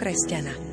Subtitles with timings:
[0.00, 0.69] kresťana.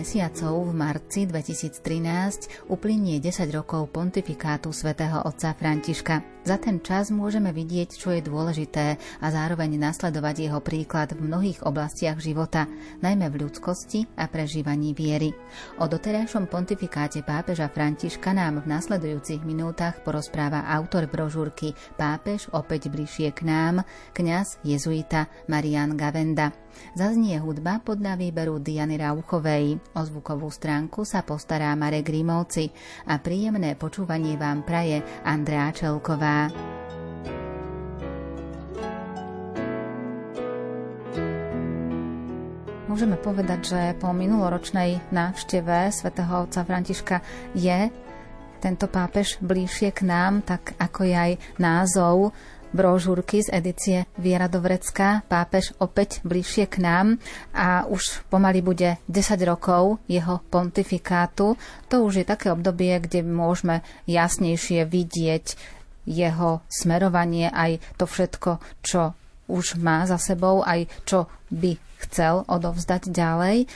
[0.00, 6.40] Mesiacov v marci 2013 uplynie 10 rokov pontifikátu svätého otca Františka.
[6.40, 11.68] Za ten čas môžeme vidieť, čo je dôležité a zároveň nasledovať jeho príklad v mnohých
[11.68, 12.64] oblastiach života,
[13.04, 15.36] najmä v ľudskosti a prežívaní viery.
[15.76, 23.36] O doterajšom pontifikáte pápeža Františka nám v nasledujúcich minútach porozpráva autor brožúrky Pápež opäť bližšie
[23.36, 23.84] k nám,
[24.16, 26.56] kňaz jezuita Marian Gavenda.
[26.96, 29.89] Zaznie hudba podľa výberu Diany Rauchovej.
[29.90, 32.70] O zvukovú stránku sa postará Marek Rímovci
[33.10, 36.46] a príjemné počúvanie vám praje Andrea Čelková.
[42.86, 47.22] Môžeme povedať, že po minuloročnej návšteve svätého otca Františka
[47.54, 47.90] je
[48.58, 52.34] tento pápež bližšie k nám, tak ako je aj názov
[52.70, 57.06] brožúrky z edície Viera do Vrecka, pápež opäť bližšie k nám
[57.50, 61.58] a už pomaly bude 10 rokov jeho pontifikátu.
[61.90, 65.46] To už je také obdobie, kde môžeme jasnejšie vidieť
[66.08, 69.14] jeho smerovanie, aj to všetko, čo
[69.50, 71.76] už má za sebou, aj čo by
[72.06, 73.68] chcel odovzdať ďalej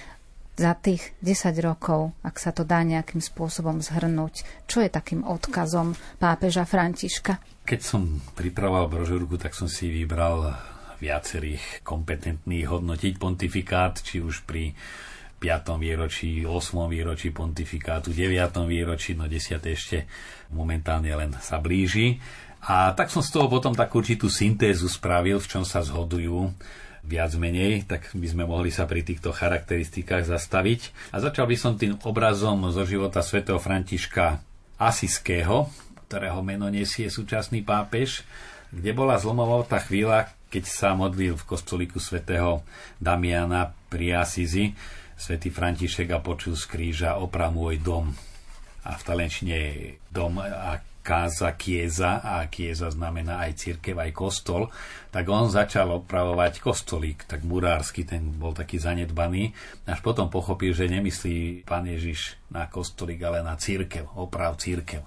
[0.54, 5.98] za tých 10 rokov, ak sa to dá nejakým spôsobom zhrnúť, čo je takým odkazom
[6.22, 7.42] pápeža Františka?
[7.66, 10.54] Keď som pripravoval brožúrku, tak som si vybral
[11.02, 14.72] viacerých kompetentných hodnotiť pontifikát, či už pri
[15.42, 15.76] 5.
[15.76, 16.56] výročí, 8.
[16.88, 18.64] výročí pontifikátu, 9.
[18.64, 19.60] výročí, no 10.
[19.60, 20.08] ešte
[20.54, 22.16] momentálne len sa blíži.
[22.64, 26.48] A tak som z toho potom takú určitú syntézu spravil, v čom sa zhodujú
[27.04, 31.12] viac menej, tak by sme mohli sa pri týchto charakteristikách zastaviť.
[31.12, 34.40] A začal by som tým obrazom zo života svätého Františka
[34.80, 35.68] Asiského,
[36.08, 38.24] ktorého meno nesie súčasný pápež,
[38.72, 42.64] kde bola zlomová tá chvíľa, keď sa modlil v kostolíku svätého
[42.98, 44.74] Damiana pri Asizi,
[45.14, 48.10] svätý František a počul z kríža opra môj dom.
[48.84, 49.58] A v talenčine
[50.12, 54.72] dom a káza kieza a kieza znamená aj církev, aj kostol,
[55.12, 59.52] tak on začal opravovať kostolík, tak murársky, ten bol taký zanedbaný,
[59.84, 65.04] až potom pochopil, že nemyslí pán Ježiš na kostolík, ale na církev, oprav církev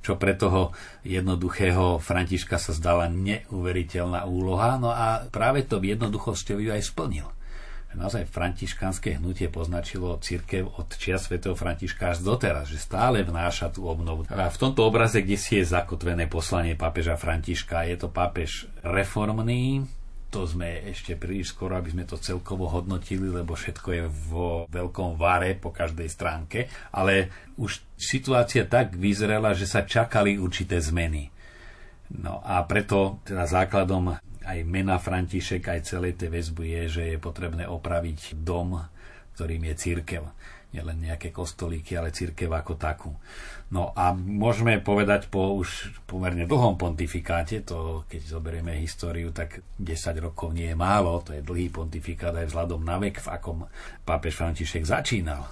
[0.00, 0.72] čo pre toho
[1.04, 7.28] jednoduchého Františka sa zdala neuveriteľná úloha, no a práve to v jednoduchosti ju aj splnil
[7.94, 13.90] naozaj františkánske hnutie poznačilo církev od čia svätého Františka až doteraz, že stále vnáša tú
[13.90, 14.26] obnovu.
[14.30, 19.86] A v tomto obraze, kde si je zakotvené poslanie pápeža Františka, je to pápež reformný,
[20.30, 25.18] to sme ešte príliš skoro, aby sme to celkovo hodnotili, lebo všetko je vo veľkom
[25.18, 31.34] vare po každej stránke, ale už situácia tak vyzerala, že sa čakali určité zmeny.
[32.14, 34.18] No a preto teda základom
[34.50, 38.82] aj mena František, aj celej tej väzby je, že je potrebné opraviť dom,
[39.38, 40.22] ktorým je církev.
[40.70, 43.10] Nielen nejaké kostolíky, ale církev ako takú.
[43.74, 50.18] No a môžeme povedať po už pomerne dlhom pontifikáte, to keď zoberieme históriu, tak 10
[50.22, 53.66] rokov nie je málo, to je dlhý pontifikát aj vzhľadom na vek, v akom
[54.06, 55.46] pápež František začínal.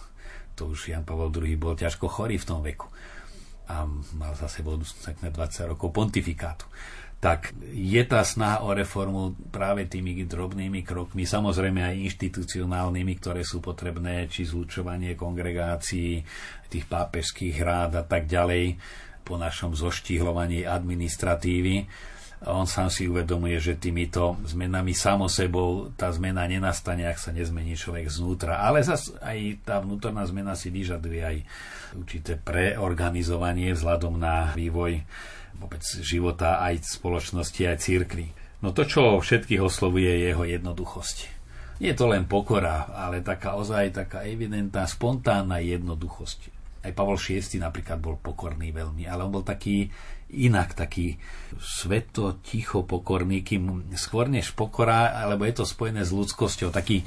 [0.59, 2.91] To už Jan Pavel II bol ťažko chorý v tom veku
[3.69, 3.85] a
[4.17, 5.31] mal za sebou 20
[5.69, 6.65] rokov pontifikátu
[7.19, 13.59] tak je tá snaha o reformu práve tými drobnými krokmi, samozrejme aj inštitucionálnymi, ktoré sú
[13.59, 16.23] potrebné, či zlučovanie kongregácií,
[16.71, 18.79] tých pápežských rád a tak ďalej,
[19.27, 21.91] po našom zoštihlovaní administratívy.
[22.47, 27.75] On sám si uvedomuje, že týmito zmenami samo sebou tá zmena nenastane, ak sa nezmení
[27.75, 28.63] človek znútra.
[28.63, 31.37] Ale zas aj tá vnútorná zmena si vyžaduje aj
[31.99, 35.03] určité preorganizovanie vzhľadom na vývoj
[35.59, 38.27] vôbec života aj spoločnosti, aj církvy.
[38.63, 41.17] No to, čo všetkých oslovuje, je jeho jednoduchosť.
[41.79, 46.51] Nie je to len pokora, ale taká ozaj taká evidentná, spontánna jednoduchosť.
[46.83, 49.91] Aj Pavol VI napríklad bol pokorný veľmi, ale on bol taký
[50.35, 51.17] inak, taký
[51.59, 57.07] sveto, ticho pokorný, kým skôr než pokora, alebo je to spojené s ľudskosťou, taký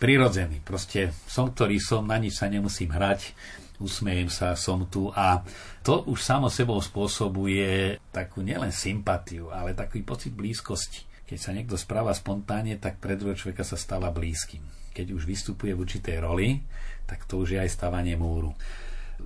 [0.00, 0.60] prirodzený.
[0.64, 3.32] Proste som, ktorý som, na nič sa nemusím hrať,
[3.80, 5.42] usmejem sa, som tu a
[5.80, 11.08] to už samo sebou spôsobuje takú nielen sympatiu, ale taký pocit blízkosti.
[11.24, 14.62] Keď sa niekto správa spontánne, tak pre druhého človeka sa stáva blízkym.
[14.92, 16.60] Keď už vystupuje v určitej roli,
[17.06, 18.52] tak to už je aj stávanie múru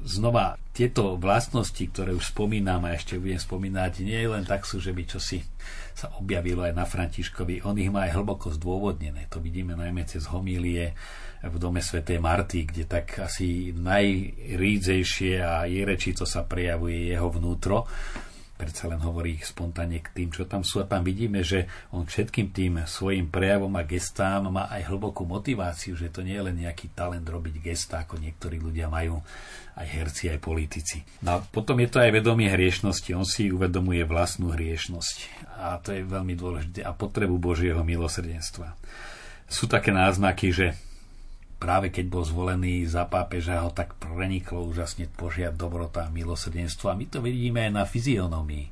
[0.03, 4.83] znova tieto vlastnosti, ktoré už spomínam a ešte budem spomínať, nie je len tak sú,
[4.83, 5.47] že by čosi
[5.95, 7.63] sa objavilo aj na Františkovi.
[7.63, 9.31] On ich má aj hlboko zdôvodnené.
[9.31, 10.99] To vidíme najmä cez homílie
[11.45, 17.85] v dome svätej Marty, kde tak asi najrídzejšie a jerečito sa prejavuje jeho vnútro
[18.55, 20.81] predsa len hovorí spontánne k tým, čo tam sú.
[20.81, 25.99] A tam vidíme, že on všetkým tým svojim prejavom a gestám má aj hlbokú motiváciu,
[25.99, 29.19] že to nie je len nejaký talent robiť gesta, ako niektorí ľudia majú,
[29.75, 31.03] aj herci, aj politici.
[31.27, 33.11] No a potom je to aj vedomie hriešnosti.
[33.13, 35.17] On si uvedomuje vlastnú hriešnosť.
[35.59, 36.87] A to je veľmi dôležité.
[36.87, 38.79] A potrebu Božieho milosrdenstva.
[39.51, 40.67] Sú také náznaky, že
[41.57, 46.93] práve keď bol zvolený za pápeža, ho tak preniklo úžasne požiad dobrota a milosrdenstvo.
[46.93, 48.67] A my to vidíme aj na fyzionomii.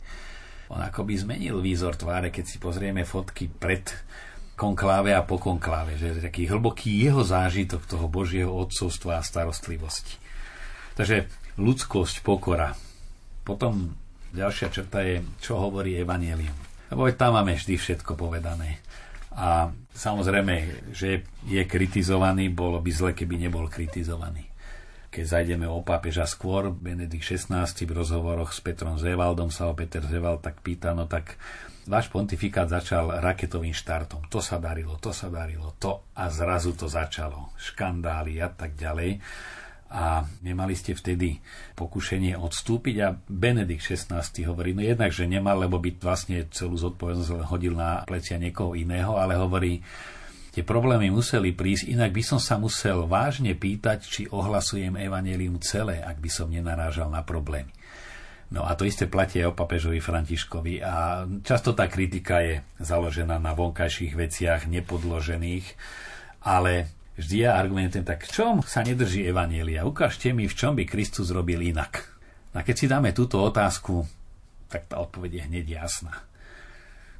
[0.72, 3.92] On akoby zmenil výzor tváre, keď si pozrieme fotky pred
[4.56, 10.16] konkláve a po konkláve, že je taký hlboký jeho zážitok toho Božieho odcovstva a starostlivosti.
[10.96, 12.76] Takže ľudskosť, pokora.
[13.42, 13.96] Potom
[14.32, 16.56] ďalšia črta je, čo hovorí Evangelium.
[16.92, 18.80] Lebo tam máme vždy všetko povedané.
[19.36, 24.48] A samozrejme, že je kritizovaný, bolo by zle, keby nebol kritizovaný.
[25.12, 30.00] Keď zajdeme o pápeža skôr, Benedikt XVI v rozhovoroch s Petrom Zevaldom sa ho Peter
[30.00, 31.36] Zevald tak pýta, no tak
[31.84, 34.24] váš pontifikát začal raketovým štartom.
[34.32, 37.52] To sa darilo, to sa darilo, to a zrazu to začalo.
[37.60, 39.20] Škandály a tak ďalej
[39.92, 41.36] a nemali ste vtedy
[41.76, 47.52] pokušenie odstúpiť a Benedikt XVI hovorí, no jednak, že nemal, lebo by vlastne celú zodpovednosť
[47.52, 49.84] hodil na plecia niekoho iného, ale hovorí,
[50.56, 56.00] tie problémy museli prísť, inak by som sa musel vážne pýtať, či ohlasujem evanelium celé,
[56.00, 57.68] ak by som nenarážal na problémy.
[58.52, 63.40] No a to isté platí aj o papežovi Františkovi a často tá kritika je založená
[63.40, 65.64] na vonkajších veciach, nepodložených,
[66.44, 69.84] ale vždy ja argumentujem tak, v čom sa nedrží Evanielia?
[69.84, 72.08] Ukážte mi, v čom by Kristus robil inak.
[72.52, 74.04] A keď si dáme túto otázku,
[74.68, 76.24] tak tá odpoveď je hneď jasná.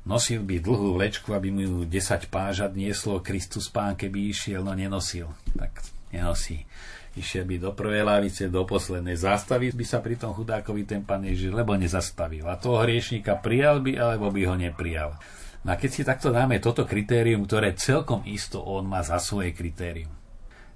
[0.03, 4.75] Nosil by dlhú vlečku, aby mu ju 10 pážat nieslo Kristus pán, keby išiel, no
[4.75, 5.31] nenosil.
[5.55, 5.79] Tak
[6.11, 6.67] nenosí.
[7.13, 9.15] Išiel by do prvej lavice, do poslednej.
[9.15, 12.49] Zastavil by sa pri tom chudákovi ten pán Ježiš, lebo nezastavil.
[12.49, 15.15] A toho hriešníka prijal by, alebo by ho neprijal.
[15.63, 19.55] No a keď si takto dáme toto kritérium, ktoré celkom isto on má za svoje
[19.55, 20.11] kritérium,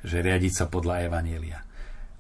[0.07, 1.67] že riadiť sa podľa Evanielia,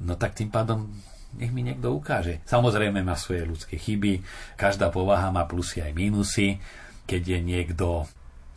[0.02, 0.90] no tak tým pádom
[1.36, 2.40] nech mi niekto ukáže.
[2.48, 4.24] Samozrejme má svoje ľudské chyby,
[4.56, 6.58] každá povaha má plusy aj mínusy.
[7.06, 7.86] Keď je niekto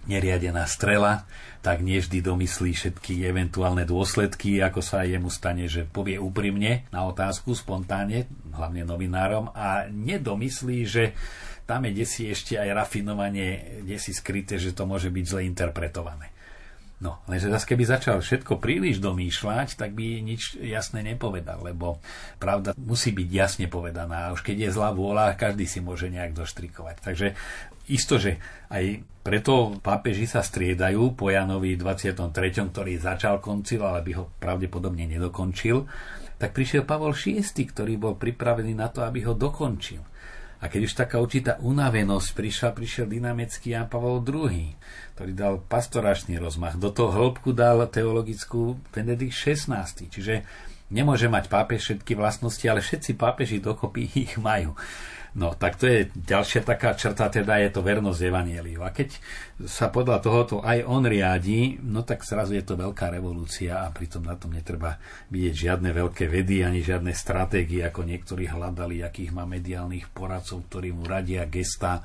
[0.07, 1.27] neriadená strela,
[1.59, 7.51] tak nevždy domyslí všetky eventuálne dôsledky, ako sa jemu stane, že povie úprimne na otázku
[7.51, 8.25] spontánne,
[8.55, 11.13] hlavne novinárom, a nedomyslí, že
[11.69, 16.33] tam je desi ešte aj rafinovanie, desi skryté, že to môže byť zle interpretované.
[16.99, 22.03] No, lenže zase keby začal všetko príliš domýšľať, tak by nič jasne nepovedal, lebo
[22.41, 24.27] pravda musí byť jasne povedaná.
[24.27, 26.95] A už keď je zlá vôľa, každý si môže nejak doštrikovať.
[26.99, 27.27] Takže
[27.87, 32.35] isto, že aj preto pápeži sa striedajú po Janovi 23.,
[32.67, 35.87] ktorý začal koncil, ale by ho pravdepodobne nedokončil,
[36.35, 40.08] tak prišiel Pavol VI, ktorý bol pripravený na to, aby ho dokončil.
[40.59, 44.75] A keď už taká určitá unavenosť prišla, prišiel dynamický Jan Pavel II,
[45.15, 46.75] ktorý dal pastoračný rozmach.
[46.75, 49.87] Do toho hĺbku dal teologickú Benedikt XVI.
[49.87, 50.43] Čiže
[50.91, 54.75] nemôže mať pápež všetky vlastnosti, ale všetci pápeži dokopy ich majú.
[55.37, 58.81] No, tak to je ďalšia taká črta, teda je to vernosť Evangeliu.
[58.81, 59.13] A keď
[59.61, 64.25] sa podľa tohoto aj on riadi, no tak zrazu je to veľká revolúcia a pritom
[64.25, 64.97] na tom netreba
[65.29, 70.97] vidieť žiadne veľké vedy ani žiadne stratégie, ako niektorí hľadali, akých má mediálnych poradcov, ktorí
[70.97, 72.01] mu radia gesta.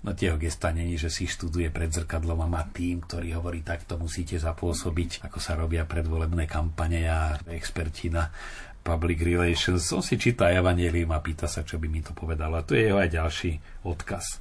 [0.00, 4.00] No tieho gesta není, že si študuje pred zrkadlom a má tým, ktorý hovorí, takto
[4.00, 8.32] musíte zapôsobiť, ako sa robia predvolebné kampane a experti na
[8.80, 9.84] Public Relations.
[9.92, 12.58] On si číta Evangelium a pýta sa, čo by mi to povedalo.
[12.58, 13.50] A to je jeho aj ďalší
[13.86, 14.40] odkaz.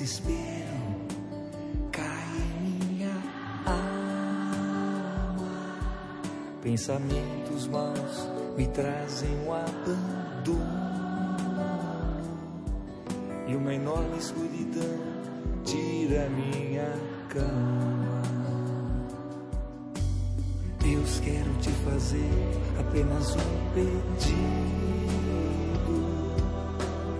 [0.00, 0.78] Desespero
[1.92, 3.12] cai em minha
[3.66, 3.90] alma.
[6.62, 10.60] Pensamentos maus me trazem um abandono
[13.46, 15.00] e uma enorme escuridão
[15.64, 16.92] tira minha
[17.28, 17.99] cama.
[21.22, 22.30] Quero te fazer
[22.78, 25.00] apenas um pedido.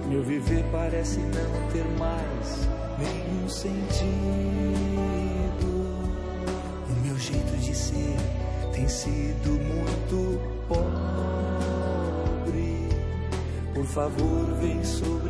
[0.08, 4.00] Meu viver parece não ter mais nenhum sentido.
[6.88, 8.16] O meu jeito de ser
[8.72, 10.90] tem sido muito pobre.
[13.74, 15.29] Por favor, vem sobre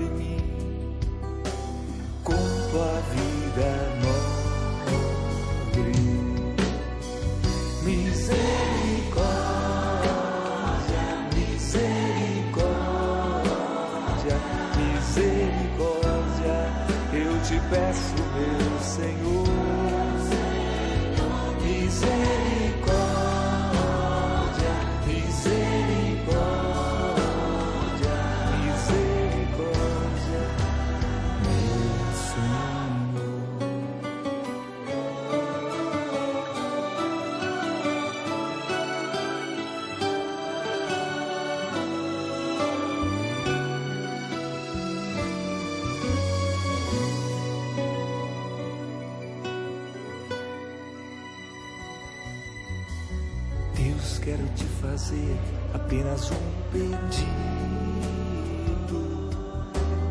[54.31, 55.37] quero te fazer
[55.75, 56.37] apenas um
[56.71, 57.31] pedido.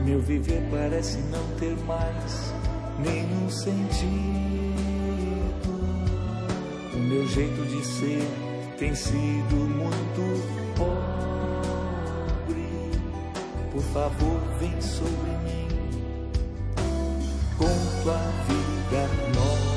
[0.03, 2.53] Meu viver parece não ter mais
[2.99, 4.09] nenhum sentido.
[6.93, 8.27] O meu jeito de ser
[8.77, 10.21] tem sido muito
[10.75, 10.99] pobre.
[13.71, 15.67] Por favor, vem sobre mim
[17.57, 19.68] com tua vida nobre.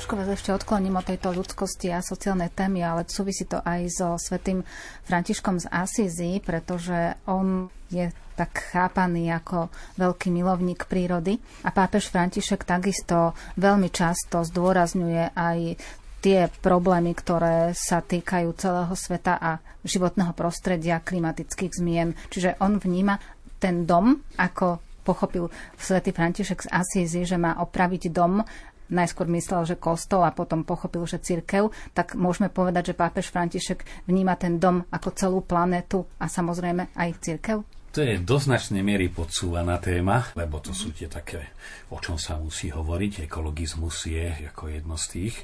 [0.00, 4.08] Trošku vás ešte odkloním od tejto ľudskosti a sociálnej témy, ale súvisí to aj so
[4.16, 4.64] svetým
[5.04, 9.68] Františkom z Asízy, pretože on je tak chápaný ako
[10.00, 11.36] veľký milovník prírody.
[11.68, 15.76] A pápež František takisto veľmi často zdôrazňuje aj
[16.24, 22.16] tie problémy, ktoré sa týkajú celého sveta a životného prostredia, klimatických zmien.
[22.32, 23.20] Čiže on vníma
[23.60, 25.48] ten dom, ako pochopil
[25.80, 28.44] svätý František z Asízy, že má opraviť dom
[28.90, 34.06] najskôr myslel, že kostol a potom pochopil, že cirkev, tak môžeme povedať, že pápež František
[34.10, 37.62] vníma ten dom ako celú planetu a samozrejme aj cirkev?
[37.90, 41.50] To je do značnej miery podsúvaná téma, lebo to sú tie také,
[41.90, 43.26] o čom sa musí hovoriť.
[43.26, 45.36] Ekologizmus je ako jedno z tých.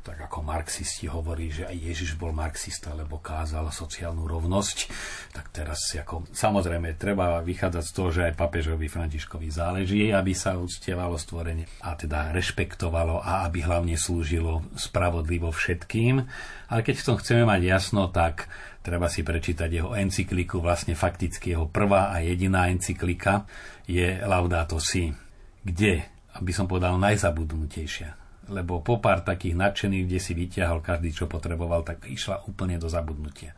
[0.00, 4.88] Tak ako marxisti hovorí, že aj Ježiš bol marxista, lebo kázal sociálnu rovnosť.
[5.36, 10.56] Tak teraz ako, samozrejme treba vychádzať z toho, že aj papežovi Františkovi záleží, aby sa
[10.56, 16.24] uctievalo stvorenie a teda rešpektovalo a aby hlavne slúžilo spravodlivo všetkým.
[16.72, 18.48] Ale keď v tom chceme mať jasno, tak
[18.80, 23.44] treba si prečítať jeho encykliku, vlastne fakticky jeho prvá a jediná encyklika
[23.84, 25.12] je Laudato Si,
[25.60, 26.04] kde,
[26.36, 28.16] aby som povedal, najzabudnutejšia.
[28.50, 32.90] Lebo po pár takých nadšených, kde si vyťahol každý, čo potreboval, tak išla úplne do
[32.90, 33.54] zabudnutia.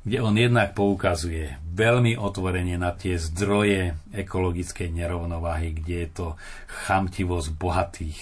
[0.00, 6.26] Kde on jednak poukazuje veľmi otvorene na tie zdroje ekologickej nerovnováhy, kde je to
[6.88, 8.20] chamtivosť bohatých,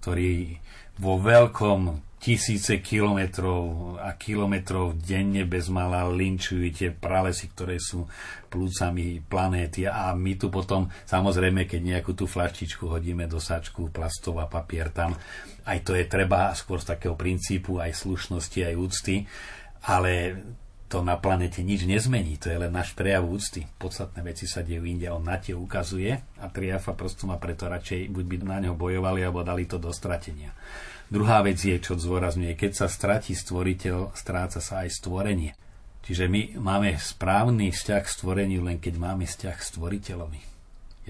[0.00, 0.56] ktorí
[1.00, 8.04] vo veľkom tisíce kilometrov a kilometrov denne bez mala linčujú tie pralesy, ktoré sú
[8.52, 9.88] plúcami planéty.
[9.88, 14.92] A my tu potom, samozrejme, keď nejakú tú flaštičku hodíme do sačku, plastov a papier
[14.92, 15.16] tam,
[15.64, 19.24] aj to je treba skôr z takého princípu aj slušnosti, aj úcty,
[19.88, 20.36] ale
[20.90, 23.70] to na planete nič nezmení, to je len náš prejav úcty.
[23.78, 28.10] Podstatné veci sa dejú inde, on na tie ukazuje a triafa prstom a preto radšej
[28.10, 30.50] buď by na ňo bojovali, alebo dali to do stratenia.
[31.06, 35.54] Druhá vec je, čo zdôrazňuje, keď sa stratí stvoriteľ, stráca sa aj stvorenie.
[36.02, 40.49] Čiže my máme správny vzťah k stvoreniu, len keď máme vzťah k stvoriteľovi.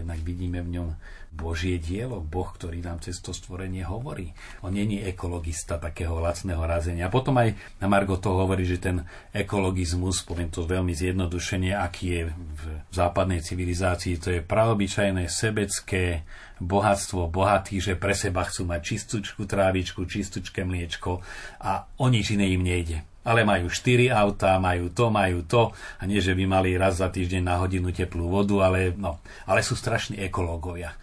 [0.01, 0.89] Jednak vidíme v ňom
[1.31, 4.33] Božie dielo, Boh, ktorý nám cez to stvorenie hovorí.
[4.65, 7.07] On není ekologista takého lacného razenia.
[7.07, 12.07] A potom aj na Margo to hovorí, že ten ekologizmus, poviem to veľmi zjednodušenie, aký
[12.11, 16.25] je v západnej civilizácii, to je praobyčajné sebecké
[16.59, 21.23] bohatstvo bohatých, že pre seba chcú mať čistúčku trávičku, čistúčke mliečko
[21.63, 23.10] a o nič iné im nejde.
[23.21, 27.13] Ale majú 4 autá, majú to, majú to a nie, že by mali raz za
[27.13, 30.97] týždeň na hodinu teplú vodu, ale, no, ale sú strašní ekológovia.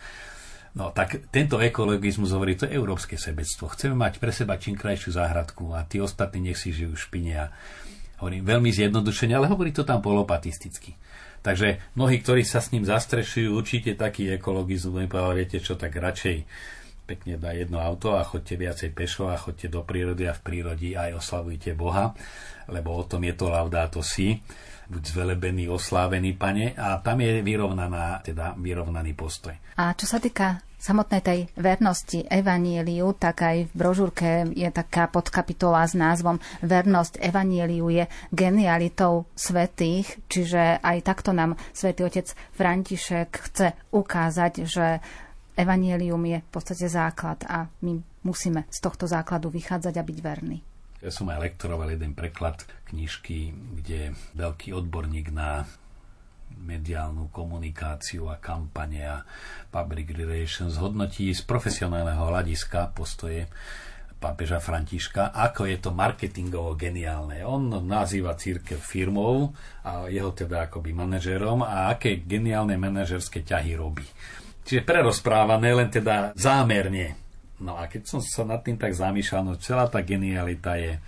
[0.78, 3.70] No tak tento ekologizmus hovorí, to je európske sebectvo.
[3.74, 7.34] Chceme mať pre seba čím krajšiu záhradku a tí ostatní nech si žijú v špine.
[7.34, 7.46] A
[8.22, 10.94] hovorím veľmi zjednodušene, ale hovorí to tam polopatisticky.
[11.42, 15.98] Takže mnohí, ktorí sa s ním zastrešujú, určite taký ekologizmus, oni povedali, viete čo, tak
[15.98, 16.46] radšej
[17.08, 20.92] pekne dá jedno auto a chodte viacej pešo a chodte do prírody a v prírode
[20.92, 22.12] aj oslavujte Boha,
[22.68, 24.44] lebo o tom je to laudato si
[24.88, 29.52] buď zvelebený, oslávený, pane, a tam je vyrovnaná, teda vyrovnaný postoj.
[29.76, 35.84] A čo sa týka samotnej tej vernosti Evanieliu, tak aj v brožúrke je taká podkapitola
[35.84, 43.68] s názvom Vernosť Evanieliu je genialitou svetých, čiže aj takto nám svätý otec František chce
[43.92, 45.04] ukázať, že
[45.58, 50.62] Evanielium je v podstate základ a my musíme z tohto základu vychádzať a byť verní.
[51.02, 55.66] Ja som aj lektoroval jeden preklad knižky, kde veľký odborník na
[56.58, 59.22] mediálnu komunikáciu a kampane a
[59.70, 63.46] public relations hodnotí z profesionálneho hľadiska postoje
[64.18, 67.46] pápeža Františka, ako je to marketingovo geniálne.
[67.46, 69.54] On nazýva církev firmou
[69.86, 74.06] a jeho teda akoby manažerom a aké geniálne manažerské ťahy robí.
[74.68, 77.16] Čiže prerozprávané len teda zámerne.
[77.64, 81.00] No a keď som sa nad tým tak zamýšľal, no celá tá genialita je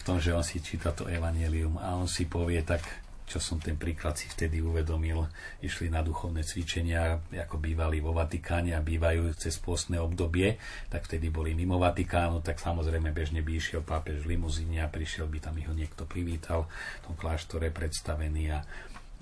[0.00, 2.80] v tom, že on si číta to evanelium a on si povie tak,
[3.28, 5.28] čo som ten príklad si vtedy uvedomil,
[5.62, 11.28] išli na duchovné cvičenia, ako bývali vo Vatikáne a bývajú cez postné obdobie, tak vtedy
[11.28, 15.54] boli mimo Vatikánu, tak samozrejme bežne by išiel pápež v limuzíne a prišiel by tam
[15.60, 16.66] ho niekto privítal
[17.00, 18.64] v tom kláštore predstavený a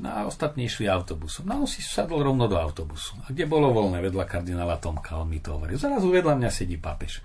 [0.06, 1.44] a ostatní išli autobusom.
[1.44, 3.20] No si sadol rovno do autobusu.
[3.26, 5.76] A kde bolo voľné vedľa kardinála Tomka, on mi to hovorí.
[5.76, 7.20] Zrazu vedľa mňa sedí papež.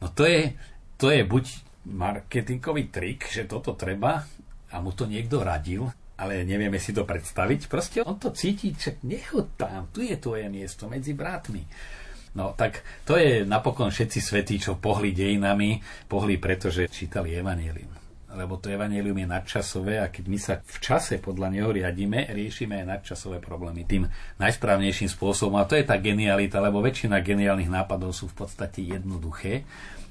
[0.00, 0.56] No to je,
[0.96, 1.44] to je buď
[1.92, 4.24] marketingový trik, že toto treba
[4.70, 7.68] a mu to niekto radil, ale nevieme si to predstaviť.
[7.68, 11.64] Proste on to cíti, že nechod tam, tu je tvoje miesto medzi bratmi.
[12.30, 17.89] No tak to je napokon všetci svetí, čo pohli dejinami, pohli preto, že čítali Evangelium
[18.34, 22.78] lebo to evanelium je nadčasové a keď my sa v čase podľa neho riadíme, riešime
[22.82, 24.06] aj nadčasové problémy tým
[24.38, 25.58] najsprávnejším spôsobom.
[25.58, 29.66] A to je tá genialita, lebo väčšina geniálnych nápadov sú v podstate jednoduché,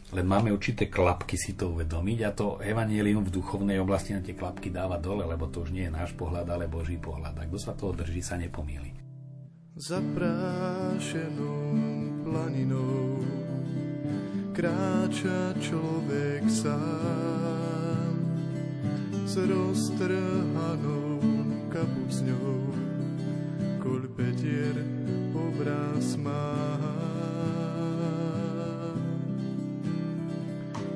[0.09, 4.33] len máme určité klapky si to uvedomiť a to evanelium v duchovnej oblasti na tie
[4.33, 7.37] klapky dáva dole, lebo to už nie je náš pohľad, ale Boží pohľad.
[7.37, 8.89] A kto sa toho drží, sa nepomýli.
[9.77, 11.61] Zaprášenou
[12.25, 13.21] planinou
[14.57, 17.48] kráča človek sám
[19.29, 21.21] s roztrhanou
[21.69, 22.73] kapucňou,
[23.77, 24.73] koľ petier
[25.37, 26.49] obraz má.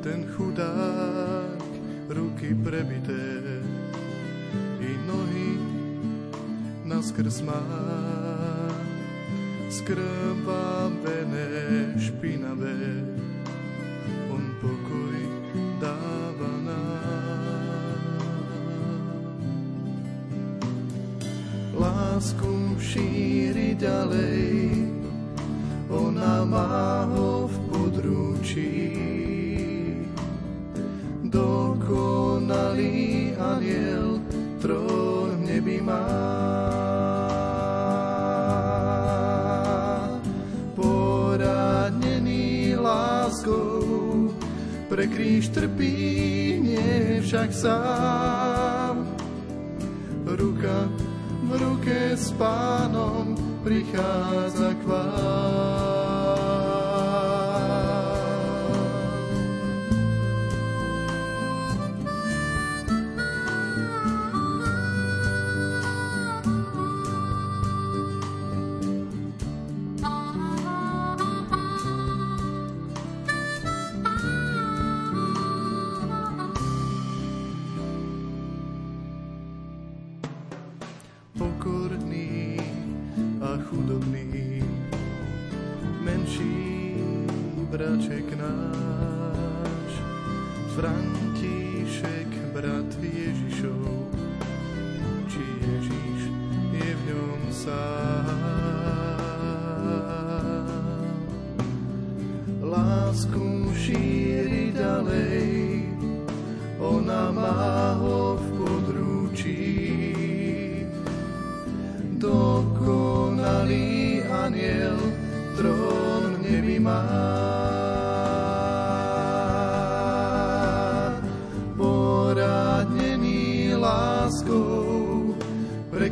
[0.02, 1.62] Ten chudák,
[2.10, 3.62] ruky prebité
[4.82, 5.62] i nohy
[6.90, 7.62] naskrz má.
[9.70, 11.46] Skrvavené,
[12.02, 12.82] špinavé,
[14.34, 15.33] on pokoj
[22.14, 24.86] lásku šíri ďalej,
[25.90, 28.86] ona má ho v područí.
[31.26, 34.22] Dokonalý aniel
[34.62, 36.06] trón v nebi má.
[40.78, 44.30] Poradnený láskou
[44.86, 48.53] pre kríž trpí, nie však sám.
[52.14, 55.13] S pánom prichádza k vám.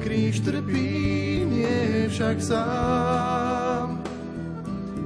[0.01, 4.01] Kríž trpí, nie však sám.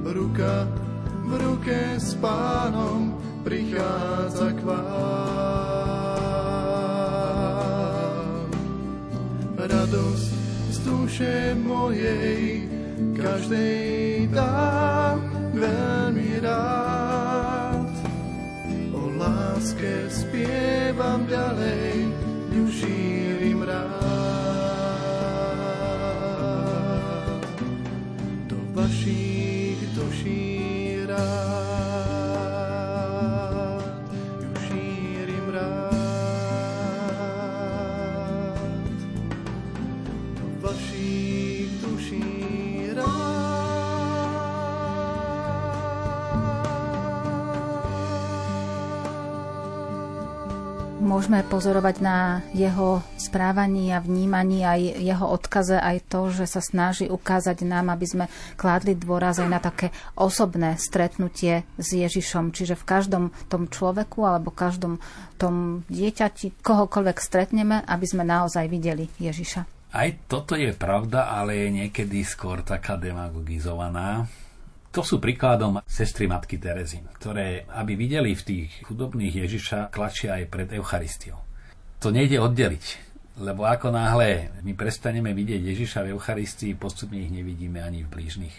[0.02, 0.64] Ruka
[1.26, 4.86] v ruke s pánom prichádza k vám.
[9.60, 10.36] Radosť
[10.86, 12.62] duše mojej,
[13.18, 15.18] každej dám
[15.54, 17.90] veľmi rád.
[18.94, 22.05] O láske spievam ďalej,
[51.36, 57.12] môžeme pozorovať na jeho správaní a vnímaní aj jeho odkaze aj to, že sa snaží
[57.12, 58.24] ukázať nám, aby sme
[58.56, 62.56] kládli dôraz aj na také osobné stretnutie s Ježišom.
[62.56, 64.96] Čiže v každom tom človeku alebo každom
[65.36, 69.92] tom dieťati, kohokoľvek stretneme, aby sme naozaj videli Ježiša.
[69.92, 74.24] Aj toto je pravda, ale je niekedy skôr taká demagogizovaná
[74.96, 80.48] to sú príkladom sestry Matky Terezy, ktoré, aby videli v tých chudobných Ježiša, klačia aj
[80.48, 81.36] pred Eucharistiou.
[82.00, 82.84] To nejde oddeliť,
[83.44, 88.56] lebo ako náhle my prestaneme vidieť Ježiša v Eucharistii, postupne ich nevidíme ani v blížnych.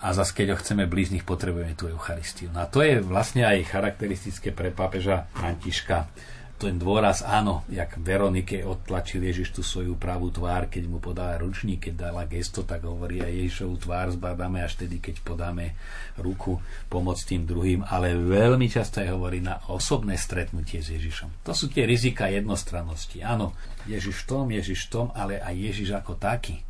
[0.00, 2.48] A zase, keď ho chceme blížnych, potrebujeme tú Eucharistiu.
[2.48, 6.08] No a to je vlastne aj charakteristické pre pápeža Františka
[6.54, 11.90] ten dôraz, áno, jak Veronike odtlačil Ježiš tú svoju pravú tvár, keď mu podala ručník,
[11.90, 15.74] keď dala gesto, tak hovorí aj Ježišovú tvár zbadáme až tedy, keď podáme
[16.14, 21.42] ruku pomoc tým druhým, ale veľmi často aj hovorí na osobné stretnutie s Ježišom.
[21.42, 23.18] To sú tie rizika jednostrannosti.
[23.20, 23.52] Áno,
[23.90, 26.62] Ježiš v tom, Ježiš v tom, ale aj Ježiš ako taký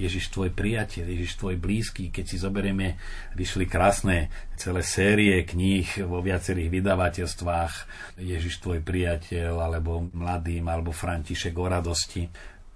[0.00, 2.08] Ježiš tvoj priateľ, Ježiš tvoj blízky.
[2.08, 2.96] Keď si zoberieme,
[3.36, 7.74] vyšli krásne celé série kníh vo viacerých vydavateľstvách
[8.20, 12.26] Ježiš tvoj priateľ, alebo Mladým, alebo František o radosti.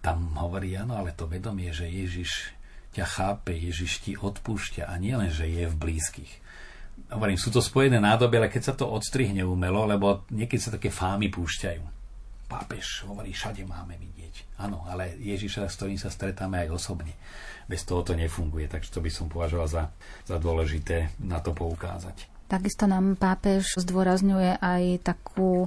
[0.05, 2.52] Tam hovorí, áno, ale to vedomie, že Ježiš
[2.94, 6.33] ťa chápe, Ježiš ti odpúšťa a nielen, že je v blízkych.
[7.12, 10.88] Hovorím, sú to spojené nádoby, ale keď sa to odstrihne umelo, lebo niekedy sa také
[10.88, 11.95] fámy púšťajú.
[12.46, 14.16] Pápež hovorí, všade máme vidieť
[14.56, 17.12] Áno, ale Ježiša, s ktorým sa stretáme aj osobne.
[17.68, 19.85] Bez toho to nefunguje, takže to by som považoval za,
[20.24, 22.24] za dôležité na to poukázať.
[22.48, 25.66] Takisto nám pápež zdôrazňuje aj takú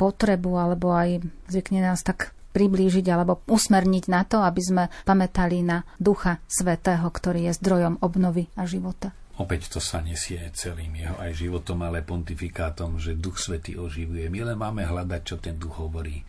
[0.00, 1.20] potrebu, alebo aj
[1.52, 7.46] zvykne nás tak priblížiť alebo usmerniť na to, aby sme pamätali na Ducha Svetého, ktorý
[7.46, 9.14] je zdrojom obnovy a života.
[9.40, 14.28] Opäť to sa nesie celým jeho aj životom, ale pontifikátom, že Duch Svetý oživuje.
[14.28, 16.20] My len máme hľadať, čo ten duch hovorí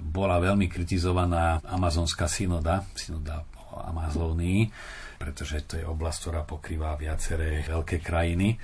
[0.00, 4.66] bola veľmi kritizovaná amazonská synoda, synoda Amazónii,
[5.20, 8.58] pretože to je oblasť, ktorá pokrýva viaceré veľké krajiny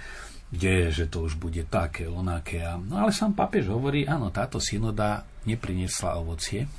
[0.47, 2.63] kde že to už bude také, onaké.
[2.87, 6.71] No ale sám papež hovorí, áno, táto synoda nepriniesla ovocie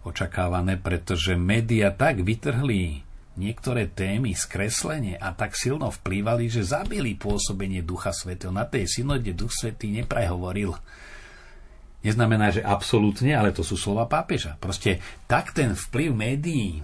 [0.00, 3.04] očakávané, pretože média tak vytrhli
[3.38, 8.50] niektoré témy skreslenie a tak silno vplývali, že zabili pôsobenie Ducha Svetého.
[8.50, 10.74] Na tej synode Duch Svetý neprehovoril
[12.02, 14.56] neznamená, že absolútne, ale to sú slova pápeža.
[14.58, 14.98] Proste
[15.30, 16.82] tak ten vplyv médií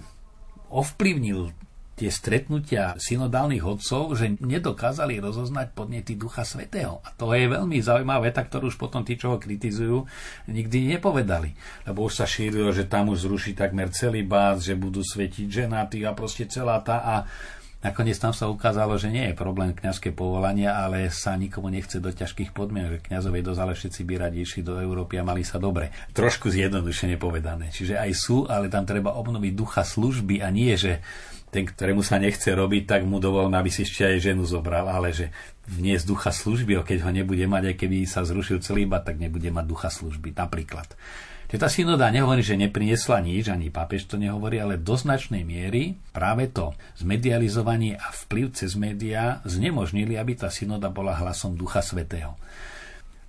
[0.71, 1.51] ovplyvnil
[1.97, 7.01] tie stretnutia synodálnych odcov, že nedokázali rozoznať podnety Ducha Svetého.
[7.01, 10.05] A to je veľmi zaujímavá veta, ktorú už potom tí, čo ho kritizujú,
[10.47, 11.57] nikdy nepovedali.
[11.89, 16.05] Lebo už sa šírilo, že tam už zruší takmer celý bát, že budú svetiť ženatí
[16.05, 17.17] a proste celá tá a
[17.87, 22.11] Nakoniec tam sa ukázalo, že nie je problém kňazské povolania, ale sa nikomu nechce do
[22.11, 25.95] ťažkých podmienok, kňazovej dosť, ale všetci by radi išli do Európy a mali sa dobre.
[26.11, 27.71] Trošku zjednodušene povedané.
[27.71, 30.99] Čiže aj sú, ale tam treba obnoviť ducha služby a nie, že
[31.51, 35.15] ten, ktorému sa nechce robiť, tak mu dovolme, aby si ešte aj ženu zobral, ale
[35.15, 35.31] že
[35.67, 39.51] vniesť ducha služby, keď ho nebude mať, aj keby sa zrušil celý iba, tak nebude
[39.51, 40.87] mať ducha služby, napríklad.
[41.47, 45.95] Čiže tá synoda nehovorí, že nepriniesla nič, ani pápež to nehovorí, ale do značnej miery
[46.11, 52.35] práve to zmedializovanie a vplyv cez médiá znemožnili, aby tá synoda bola hlasom Ducha Svetého.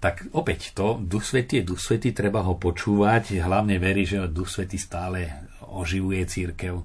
[0.01, 4.49] Tak opäť to, Duch Svetý je Duch Svetý, treba ho počúvať, hlavne verí, že Duch
[4.49, 6.81] Svetý stále oživuje církev.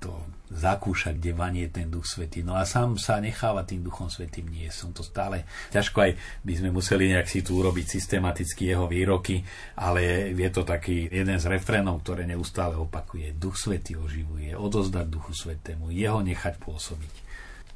[0.00, 0.10] To
[0.54, 2.46] zakúšať, kde vanie ten Duch Svetý.
[2.46, 4.70] No a sám sa necháva tým Duchom Svetým nie.
[4.70, 6.12] Som to stále ťažko aj
[6.46, 9.42] by sme museli nejak si tu urobiť systematicky jeho výroky,
[9.76, 13.34] ale je to taký jeden z refrénov, ktoré neustále opakuje.
[13.34, 17.12] Duch Svetý oživuje, odozdať Duchu Svetému, jeho nechať pôsobiť.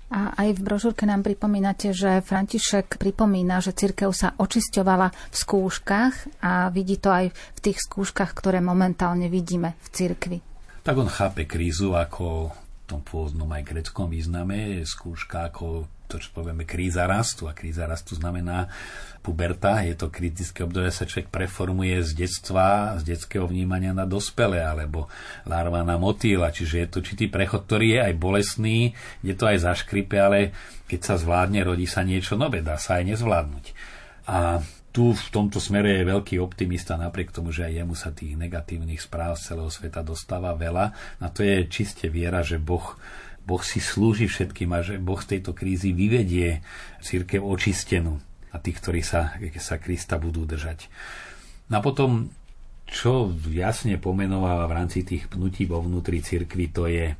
[0.08, 6.40] A aj v brožúrke nám pripomínate, že František pripomína, že cirkev sa očisťovala v skúškach
[6.40, 10.38] a vidí to aj v tých skúškach, ktoré momentálne vidíme v cirkvi.
[10.80, 12.48] Tak on chápe krízu ako
[12.88, 17.44] tom pôvodnom aj greckom význame, skúška ako to, čo povieme, kríza rastu.
[17.46, 18.72] A kríza rastu znamená
[19.20, 24.64] puberta, je to kritické obdobie, sa človek preformuje z detstva, z detského vnímania na dospelé,
[24.64, 25.12] alebo
[25.44, 26.48] larva na motýla.
[26.48, 30.56] Čiže je to určitý prechod, ktorý je aj bolestný, je to aj zaškripe, ale
[30.88, 33.66] keď sa zvládne, rodí sa niečo nové, dá sa aj nezvládnuť.
[34.32, 34.64] A
[34.98, 38.98] tu v tomto smere je veľký optimista, napriek tomu, že aj jemu sa tých negatívnych
[38.98, 40.90] správ z celého sveta dostáva veľa.
[41.22, 42.98] Na to je čiste viera, že Boh,
[43.46, 46.66] boh si slúži všetkým a že Boh z tejto krízy vyvedie
[46.98, 48.18] církev očistenú
[48.50, 50.90] a tých, ktorí sa, sa Krista budú držať.
[51.70, 52.34] No a potom,
[52.90, 57.14] čo jasne pomenováva v rámci tých pnutí vo vnútri cirkvi, to je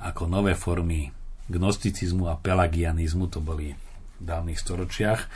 [0.00, 1.12] ako nové formy
[1.52, 3.76] gnosticizmu a pelagianizmu, to boli
[4.20, 5.26] dávnych storočiach,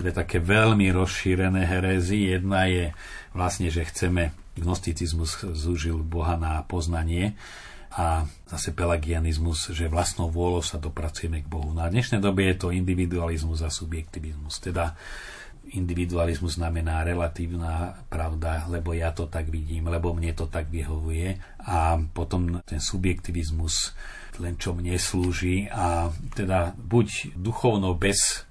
[0.00, 2.32] dve také veľmi rozšírené herézy.
[2.32, 2.96] Jedna je
[3.36, 7.36] vlastne, že chceme, gnosticizmus zúžil Boha na poznanie
[7.90, 11.74] a zase pelagianizmus, že vlastnou vôľou sa dopracujeme k Bohu.
[11.74, 14.62] Na no dnešnej dobe je to individualizmus a subjektivizmus.
[14.62, 14.94] Teda
[15.74, 21.34] individualizmus znamená relatívna pravda, lebo ja to tak vidím, lebo mne to tak vyhovuje.
[21.66, 23.94] A potom ten subjektivizmus
[24.38, 28.46] len čo mne slúži a teda buď duchovno bez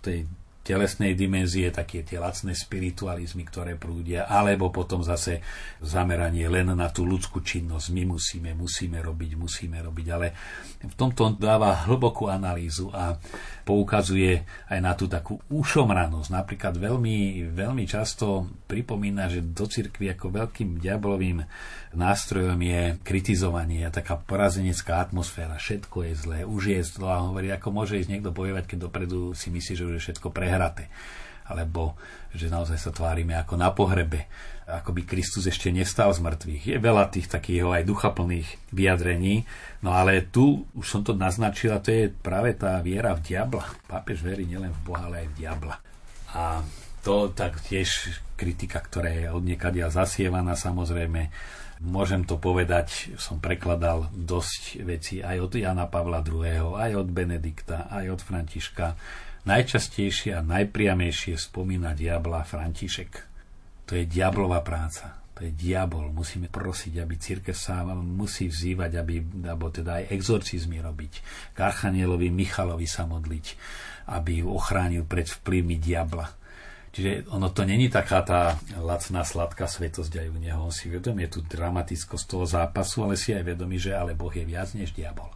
[0.00, 0.24] tej
[0.68, 5.40] telesnej dimenzie, také tie lacné spiritualizmy, ktoré prúdia, alebo potom zase
[5.80, 7.88] zameranie len na tú ľudskú činnosť.
[7.96, 10.36] My musíme, musíme robiť, musíme robiť, ale
[10.84, 13.16] v tomto dáva hlbokú analýzu a
[13.68, 16.32] poukazuje aj na tú takú ušomranosť.
[16.32, 21.44] Napríklad veľmi, veľmi často pripomína, že do cirkvi ako veľkým diabolovým
[21.92, 25.60] nástrojom je kritizovanie a taká porazenecká atmosféra.
[25.60, 29.36] Všetko je zlé, už je zlo a hovorí, ako môže ísť niekto bojovať, keď dopredu
[29.36, 30.88] si myslí, že už je všetko prehraté.
[31.44, 31.92] Alebo
[32.32, 34.28] že naozaj sa tvárime ako na pohrebe,
[34.68, 36.62] ako by Kristus ešte nestal z mŕtvych.
[36.68, 39.48] Je veľa tých takých aj duchaplných vyjadrení,
[39.80, 43.64] no ale tu už som to naznačil a to je práve tá viera v diabla.
[43.88, 45.76] Pápež verí nielen v Boha, ale aj v diabla.
[46.36, 46.60] A
[47.00, 51.32] to tak tiež kritika, ktorá je odniekadia zasievaná samozrejme
[51.78, 57.86] Môžem to povedať, som prekladal dosť veci aj od Jana Pavla II., aj od Benedikta,
[57.86, 58.98] aj od Františka.
[59.46, 63.37] Najčastejšie a najpriamejšie spomína diabla František.
[63.88, 65.16] To je diablová práca.
[65.32, 66.12] To je diabol.
[66.12, 69.16] Musíme prosiť, aby církev sa musí vzývať, aby,
[69.48, 71.12] alebo teda aj exorcizmy robiť.
[71.54, 73.46] K Archanielovi Michalovi sa modliť,
[74.12, 76.38] aby ochránil pred vplyvmi diabla
[76.98, 80.60] Čiže ono to není taká tá lacná, sladká svetosť aj u neho.
[80.66, 84.42] On si vedomie tú dramatickosť toho zápasu, ale si aj vedomý, že ale Boh je
[84.42, 85.28] viac než diabol.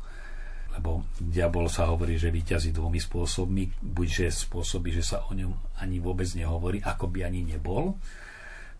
[0.74, 3.78] Lebo diabol sa hovorí, že vyťazí dvomi spôsobmi.
[3.78, 7.94] Buď, že spôsobí, že sa o ňom ani vôbec nehovorí, ako by ani nebol.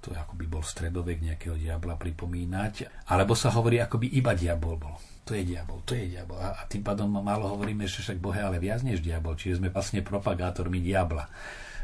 [0.02, 3.06] To ako by bol stredovek nejakého diabla pripomínať.
[3.06, 6.34] Alebo sa hovorí, ako by iba diabol bol to je diabol, to je diabol.
[6.34, 9.62] A, a tým pádom málo hovoríme, že však Boh je ale viac než diabol, čiže
[9.62, 11.30] sme vlastne propagátormi diabla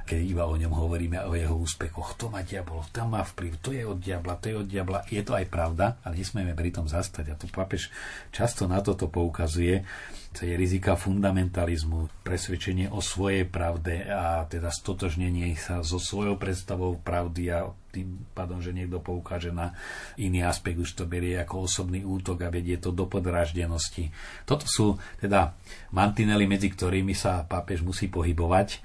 [0.09, 2.17] keď iba o ňom hovoríme, o jeho úspechoch.
[2.17, 5.05] To má diabol, tam má vplyv, to je od diabla, to je od diabla.
[5.13, 7.29] Je to aj pravda, ale nesmieme pri tom zastať.
[7.29, 7.93] A tu papež
[8.33, 9.85] často na toto poukazuje.
[10.33, 16.97] To je rizika fundamentalizmu, presvedčenie o svojej pravde a teda stotožnenie sa so svojou predstavou
[16.97, 19.75] pravdy a tým pádom, že niekto poukáže na
[20.15, 24.15] iný aspekt, už to berie ako osobný útok a vedie to do podráždenosti.
[24.47, 25.59] Toto sú teda
[25.91, 28.79] mantinely, medzi ktorými sa pápež musí pohybovať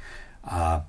[0.49, 0.81] a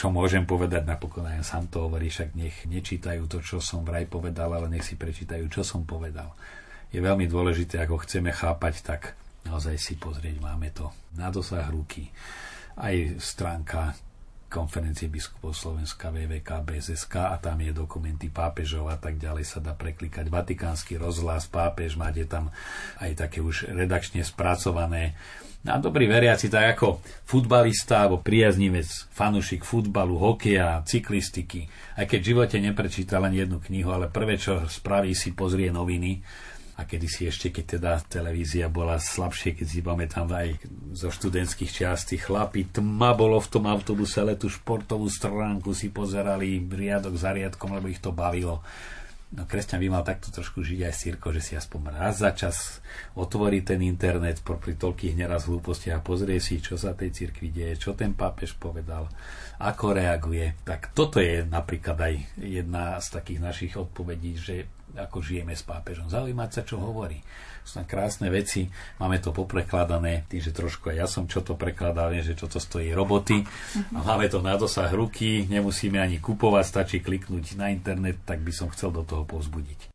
[0.00, 4.08] čo môžem povedať, napokon aj sám to hovorí, však nech nečítajú to, čo som vraj
[4.08, 6.32] povedal, ale nech si prečítajú, čo som povedal.
[6.88, 9.12] Je veľmi dôležité, ako chceme chápať, tak
[9.44, 10.88] naozaj si pozrieť, máme to
[11.20, 12.08] na dosah ruky.
[12.80, 13.92] Aj stránka
[14.50, 19.72] konferencie biskupov Slovenska VVK, BSSK a tam je dokumenty pápežov a tak ďalej sa dá
[19.78, 20.26] preklikať.
[20.26, 22.50] Vatikánsky rozhlas, pápež, máte tam
[22.98, 25.14] aj také už redakčne spracované
[25.60, 31.68] a dobrý veriaci, tak ako futbalista alebo priaznivec, fanúšik futbalu, hokeja, cyklistiky,
[32.00, 36.24] aj keď v živote neprečíta len jednu knihu, ale prvé, čo spraví, si pozrie noviny,
[36.80, 40.56] a kedysi ešte, keď teda televízia bola slabšie, keď si pamätám aj
[40.96, 46.56] zo študentských častí chlapi, tma bolo v tom autobuse, ale tú športovú stránku si pozerali
[46.56, 48.64] riadok za riadkom, lebo ich to bavilo.
[49.30, 52.82] No, kresťan by mal takto trošku žiť aj sírko, že si aspoň raz za čas
[53.14, 57.78] otvorí ten internet pri toľkých neraz hlúpostiach a pozrie si, čo sa tej cirkvi deje,
[57.78, 59.06] čo ten pápež povedal,
[59.62, 60.58] ako reaguje.
[60.66, 64.66] Tak toto je napríklad aj jedna z takých našich odpovedí, že
[64.98, 66.10] ako žijeme s pápežom.
[66.10, 67.22] Zaujímať sa, čo hovorí.
[67.74, 72.14] Tam krásne veci, máme to poprekladané, tým, že trošku aj ja som čo to prekladal,
[72.14, 73.42] viem, že čo to stojí roboty
[73.94, 78.52] a máme to na dosah ruky, nemusíme ani kupovať, stačí kliknúť na internet, tak by
[78.54, 79.89] som chcel do toho povzbudiť.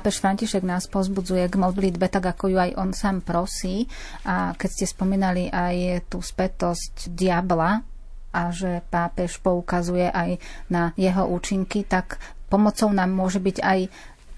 [0.00, 3.84] Pápež František nás pozbudzuje k modlitbe, tak ako ju aj on sám prosí.
[4.24, 7.84] A keď ste spomínali aj tú spätosť diabla,
[8.32, 10.40] a že pápež poukazuje aj
[10.72, 12.16] na jeho účinky, tak
[12.48, 13.78] pomocou nám môže byť aj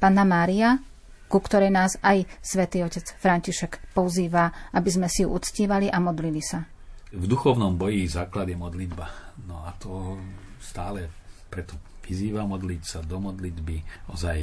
[0.03, 0.83] Panna Mária,
[1.31, 6.43] ku ktorej nás aj svätý otec František pozýva, aby sme si ju uctívali a modlili
[6.43, 6.67] sa.
[7.13, 9.07] V duchovnom boji základ je modlitba.
[9.47, 10.19] No a to
[10.59, 11.07] stále
[11.53, 14.39] preto vyzýva modliť sa do modlitby, ozaj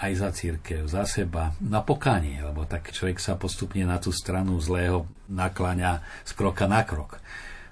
[0.00, 4.56] aj za církev, za seba, na pokánie, lebo tak človek sa postupne na tú stranu
[4.56, 7.20] zlého nakláňa z kroka na krok.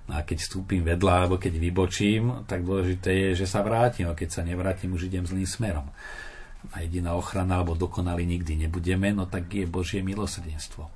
[0.09, 4.09] No a keď stúpim vedľa, alebo keď vybočím, tak dôležité je, že sa vrátim.
[4.09, 5.89] A keď sa nevrátim, už idem zlým smerom.
[6.73, 10.89] A jediná ochrana, alebo dokonali nikdy nebudeme, no tak je Božie milosrdenstvo.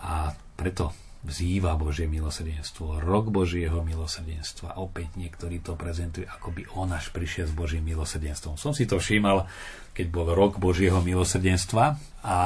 [0.00, 4.80] A preto vzýva Božie milosrdenstvo, rok Božieho milosrdenstva.
[4.80, 8.56] Opäť niektorí to prezentujú, ako by on až prišiel s Božím milosrdenstvom.
[8.56, 9.44] Som si to všímal,
[9.92, 12.38] keď bol rok Božieho milosrdenstva a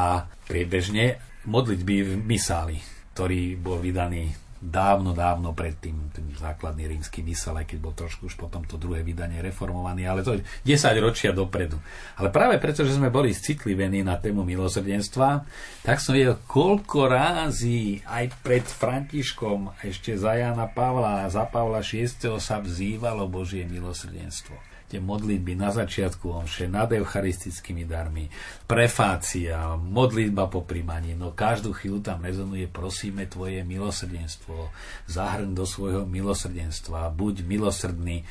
[0.51, 2.83] priebežne modlitby v misáli,
[3.15, 8.41] ktorý bol vydaný dávno, dávno predtým, ten základný rímsky mysel, aj keď bol trošku už
[8.41, 11.77] potom to druhé vydanie reformovaný, ale to je 10 ročia dopredu.
[12.17, 15.45] Ale práve preto, že sme boli citlivení na tému milosrdenstva,
[15.85, 21.85] tak som videl, koľko rázy aj pred Františkom, ešte za Jana Pavla a za Pavla
[21.85, 22.09] VI.
[22.41, 28.31] sa vzývalo Božie milosrdenstvo tie modlitby na začiatku omše, nad eucharistickými darmi,
[28.71, 34.71] prefácia, modlitba po príjmaní, no každú chvíľu tam rezonuje, prosíme tvoje milosrdenstvo,
[35.11, 38.23] zahrň do svojho milosrdenstva, buď milosrdný,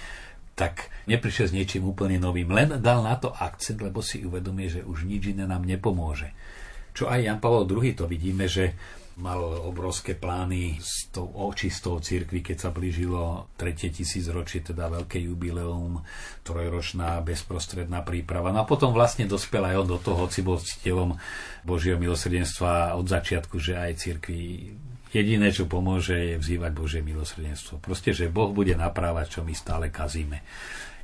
[0.55, 4.81] tak neprišiel s niečím úplne novým, len dal na to akcent, lebo si uvedomuje, že
[4.87, 6.31] už nič iné nám nepomôže.
[6.95, 8.71] Čo aj Jan Pavel II to vidíme, že
[9.13, 9.37] mal
[9.69, 16.01] obrovské plány s tou očistou cirkvi, keď sa blížilo tretie tisícročie, teda veľké jubileum,
[16.41, 18.49] trojročná bezprostredná príprava.
[18.49, 21.13] No a potom vlastne dospel aj on do toho, hoci bol cieľom
[21.61, 24.73] Božieho milosrdenstva od začiatku, že aj cirkvi
[25.13, 27.77] jediné, čo pomôže, je vzývať Božie milosrdenstvo.
[27.77, 30.41] Proste, že Boh bude naprávať, čo my stále kazíme.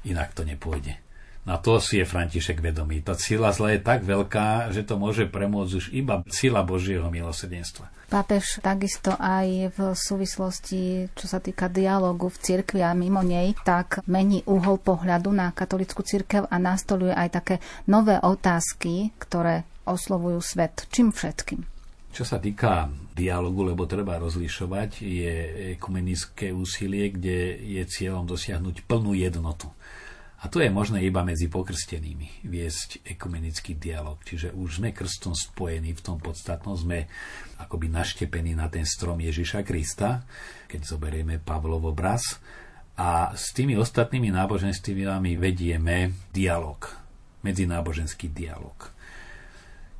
[0.10, 1.09] Inak to nepôjde.
[1.47, 2.99] Na to si je František vedomý.
[3.01, 7.89] Tá sila zla je tak veľká, že to môže premôcť už iba sila Božieho milosrdenstva.
[8.09, 14.01] Pápež takisto aj v súvislosti, čo sa týka dialogu v cirkvi a mimo nej, tak
[14.09, 20.89] mení uhol pohľadu na katolickú cirkev a nastoluje aj také nové otázky, ktoré oslovujú svet.
[20.89, 21.61] Čím všetkým?
[22.09, 25.33] Čo sa týka dialogu, lebo treba rozlišovať, je
[25.77, 29.69] ekumenické úsilie, kde je cieľom dosiahnuť plnú jednotu.
[30.39, 34.23] A to je možné iba medzi pokrstenými viesť ekumenický dialog.
[34.23, 37.11] Čiže už sme krstom spojení v tom podstatnom, sme
[37.59, 40.23] akoby naštepení na ten strom Ježiša Krista,
[40.71, 42.39] keď zoberieme Pavlov obraz.
[42.95, 46.87] A s tými ostatnými náboženstvami vedieme dialog,
[47.43, 48.99] medzináboženský dialog.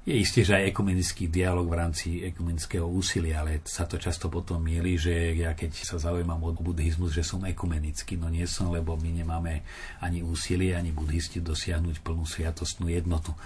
[0.10, 4.57] Je isté, že aj ekumenický dialog v rámci ekumenického úsilia, ale sa to často potom
[4.57, 8.97] mieli, že ja keď sa zaujímam o buddhizmus, že som ekumenický, no nie som, lebo
[8.97, 9.62] my nemáme
[10.01, 13.38] ani úsilie, ani buddhisti dosiahnuť plnú sviatostnú jednotu.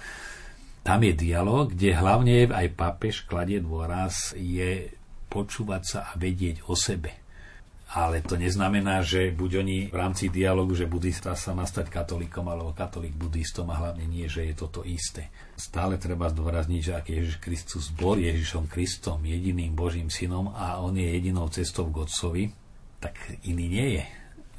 [0.80, 4.88] Tam je dialog, kde hlavne aj pápež kladie dôraz, je
[5.28, 7.23] počúvať sa a vedieť o sebe
[7.94, 12.42] ale to neznamená, že buď oni v rámci dialogu, že budista sa má stať katolíkom
[12.42, 15.30] alebo katolík budistom a hlavne nie, že je toto isté.
[15.54, 20.98] Stále treba zdôrazniť, že ak Ježiš Kristus bol Ježišom Kristom, jediným Božím synom a on
[20.98, 22.44] je jedinou cestou k Otcovi,
[22.98, 23.14] tak
[23.46, 24.04] iný nie je.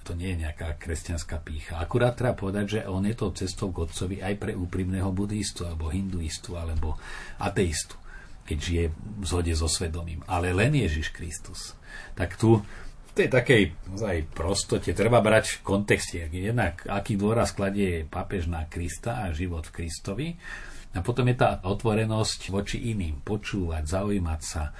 [0.08, 1.76] To nie je nejaká kresťanská pícha.
[1.76, 5.92] Akurát treba povedať, že on je tou cestou k Otcovi aj pre úprimného buddhistu alebo
[5.92, 6.96] hinduistu alebo
[7.36, 8.00] ateistu
[8.46, 10.22] keď žije v zhode so svedomím.
[10.30, 11.74] Ale len Ježiš Kristus.
[12.14, 12.62] Tak tu
[13.16, 13.64] tej takej
[13.96, 16.28] ozaj prostote treba brať v kontexte.
[16.28, 20.28] Jednak aký dôraz kladie pápež na Krista a život v Kristovi.
[20.96, 24.72] A potom je tá otvorenosť voči iným, počúvať, zaujímať sa.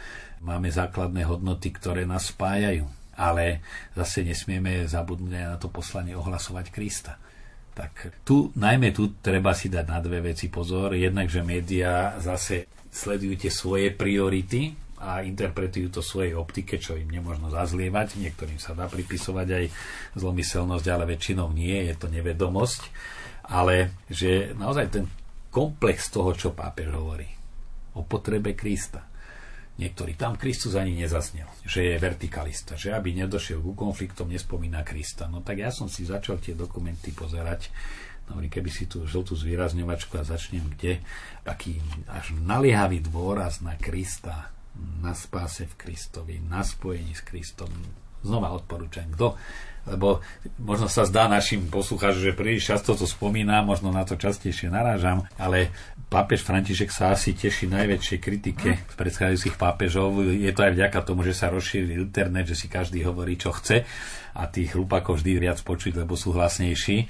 [0.44, 2.88] Máme základné hodnoty, ktoré nás spájajú.
[3.16, 3.64] Ale
[3.96, 7.16] zase nesmieme zabudnúť na to poslanie ohlasovať Krista.
[7.76, 10.96] Tak tu, najmä tu treba si dať na dve veci pozor.
[10.96, 17.06] Jednak, že médiá zase sledujú tie svoje priority, a interpretujú to svojej optike, čo im
[17.06, 18.18] nemôžno zazlievať.
[18.18, 19.66] Niektorým sa dá pripisovať aj
[20.18, 22.82] zlomyselnosť, ale väčšinou nie, je to nevedomosť.
[23.46, 25.06] Ale že naozaj ten
[25.54, 27.30] komplex toho, čo pápež hovorí
[27.94, 29.06] o potrebe Krista.
[29.76, 35.28] Niektorí tam Kristus ani nezaznel, že je vertikalista, že aby nedošiel ku konfliktom, nespomína Krista.
[35.30, 37.70] No tak ja som si začal tie dokumenty pozerať
[38.26, 40.98] Dobre, keby si tú žltú zvýrazňovačku a začnem kde,
[41.46, 41.78] aký
[42.10, 44.50] až naliehavý dôraz na Krista,
[45.02, 47.70] na spáse v Kristovi, na spojení s Kristom,
[48.26, 49.08] znova odporúčam.
[49.14, 49.38] Kto
[49.86, 50.26] lebo
[50.58, 55.30] možno sa zdá našim poslucháčom, že príliš často to spomínam, možno na to častejšie narážam,
[55.38, 55.70] ale
[56.10, 60.26] pápež František sa asi teší najväčšej kritike z predchádzajúcich pápežov.
[60.26, 63.86] Je to aj vďaka tomu, že sa rozšíril internet, že si každý hovorí, čo chce
[64.34, 67.06] a tých hlupakov vždy viac počuť, lebo sú hlasnejší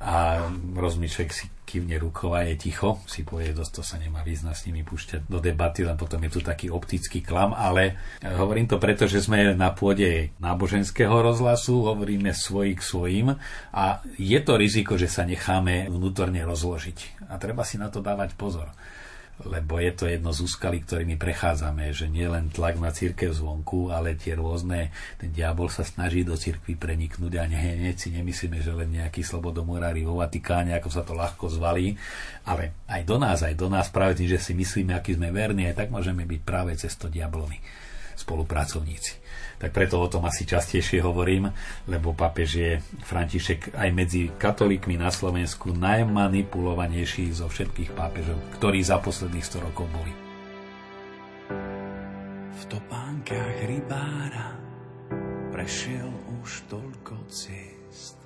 [0.00, 0.44] a
[0.76, 4.70] rozmýšľak si kývne rukou a je ticho, si povie, dosť to sa nemá význam s
[4.70, 9.10] nimi púšťať do debaty, len potom je tu taký optický klam, ale hovorím to preto,
[9.10, 13.28] že sme na pôde náboženského rozhlasu, hovoríme svoj k svojim.
[13.74, 13.84] A
[14.14, 17.26] je to riziko, že sa necháme vnútorne rozložiť.
[17.26, 18.70] A treba si na to dávať pozor
[19.44, 23.92] lebo je to jedno z úskalí, ktorými prechádzame, že nie len tlak na církev zvonku,
[23.92, 24.88] ale tie rôzne,
[25.20, 30.08] ten diabol sa snaží do církvy preniknúť a hneď si nemyslíme, že len nejaký slobodomurári
[30.08, 31.92] vo Vatikáne, ako sa to ľahko zvalí,
[32.48, 35.68] ale aj do nás, aj do nás práve tým, že si myslíme, aký sme verní,
[35.68, 37.60] aj tak môžeme byť práve cez to diablovi
[38.16, 39.20] spolupracovníci
[39.56, 41.48] tak preto o tom asi častejšie hovorím,
[41.88, 42.72] lebo papež je
[43.04, 49.86] František aj medzi katolíkmi na Slovensku najmanipulovanejší zo všetkých pápežov, ktorí za posledných 100 rokov
[49.88, 50.12] boli.
[52.56, 54.56] V topánkach rybára
[55.52, 56.08] prešiel
[56.42, 58.18] už toľko ciest.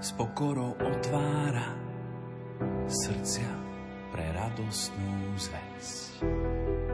[0.00, 1.76] S pokorou otvára
[2.86, 3.52] srdcia
[4.12, 6.93] pre radostnú zväzť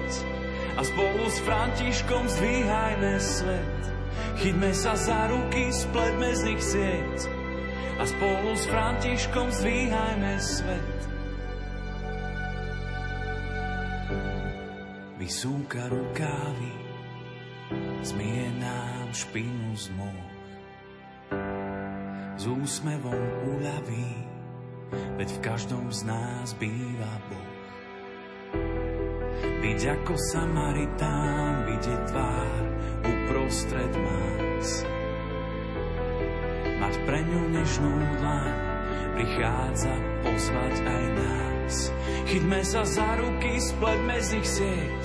[0.81, 3.81] a spolu s Františkom zdvíhajme svet.
[4.41, 7.17] Chyťme sa za ruky, spletme z nich sieť
[8.01, 10.99] a spolu s Františkom zdvíhajme svet.
[15.21, 16.73] Vysúka rukávy,
[18.01, 20.29] zmije nám špinu z môh.
[22.41, 23.21] S úsmevom
[23.53, 24.13] uľaví,
[25.21, 27.50] veď v každom z nás býva Boh.
[29.61, 32.61] Byť ako Samaritán, vidieť tvár
[33.05, 34.81] uprostred más.
[36.81, 38.57] Mať pre ňu nežnú dlaň,
[39.13, 39.93] prichádza
[40.25, 41.75] pozvať aj nás.
[42.25, 45.03] Chyťme sa za ruky, spletme z nich sieť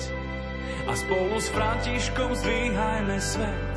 [0.89, 3.75] a spolu s Františkom zdvíhajme svet.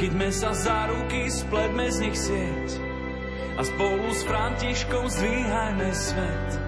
[0.00, 2.68] Chyťme sa za ruky, spletme z nich sieť
[3.58, 6.67] a spolu s Františkom zdvíhajme svet.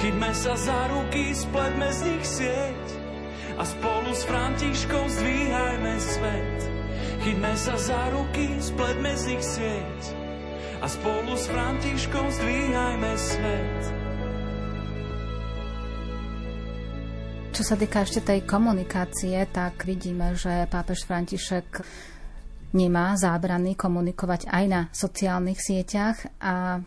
[0.00, 2.84] Chyťme sa za ruky, spletme z nich sieť
[3.60, 6.58] a spolu s Františkom zdvíhajme svet.
[7.20, 10.00] Chyťme sa za ruky, spletme z nich sieť
[10.80, 13.80] a spolu s Františkom zdvíhajme svet.
[17.52, 21.84] Čo sa týka ešte tej komunikácie, tak vidíme, že pápež František
[22.72, 26.80] nemá zábrany komunikovať aj na sociálnych sieťach a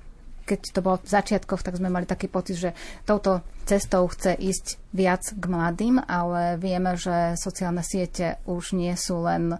[0.43, 2.71] keď to bolo v začiatkoch, tak sme mali taký pocit, že
[3.07, 9.23] touto cestou chce ísť viac k mladým, ale vieme, že sociálne siete už nie sú
[9.23, 9.57] len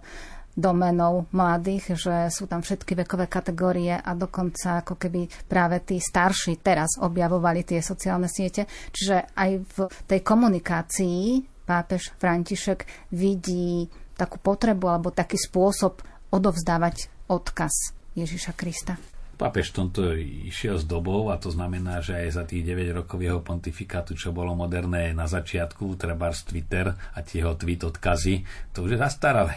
[0.54, 6.62] domenou mladých, že sú tam všetky vekové kategórie a dokonca ako keby práve tí starší
[6.62, 8.70] teraz objavovali tie sociálne siete.
[8.94, 9.76] Čiže aj v
[10.06, 19.13] tej komunikácii pápež František vidí takú potrebu alebo taký spôsob odovzdávať odkaz Ježiša Krista.
[19.34, 20.14] Papež v tomto
[20.48, 24.30] išiel s dobou a to znamená, že aj za tých 9 rokov jeho pontifikátu, čo
[24.30, 29.56] bolo moderné na začiatku, treba Twitter a tie jeho tweet odkazy, to už je zastaralé.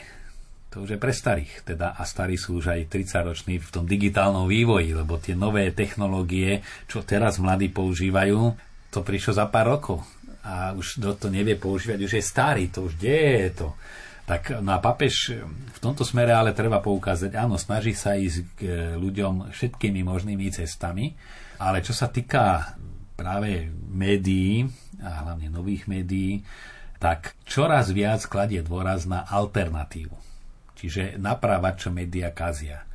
[0.76, 1.64] To už je pre starých.
[1.64, 5.72] Teda a starí sú už aj 30 roční v tom digitálnom vývoji, lebo tie nové
[5.72, 8.54] technológie, čo teraz mladí používajú,
[8.92, 10.04] to prišlo za pár rokov.
[10.44, 13.68] A už to nevie používať, už je starý, to už kde to
[14.28, 18.62] tak na papež v tomto smere ale treba poukázať, áno, snaží sa ísť k
[19.00, 21.16] ľuďom všetkými možnými cestami,
[21.64, 22.76] ale čo sa týka
[23.16, 24.68] práve médií,
[25.00, 26.44] a hlavne nových médií,
[26.98, 30.14] tak čoraz viac kladie dôraz na alternatívu.
[30.78, 32.86] Čiže naprávať, čo média kazia.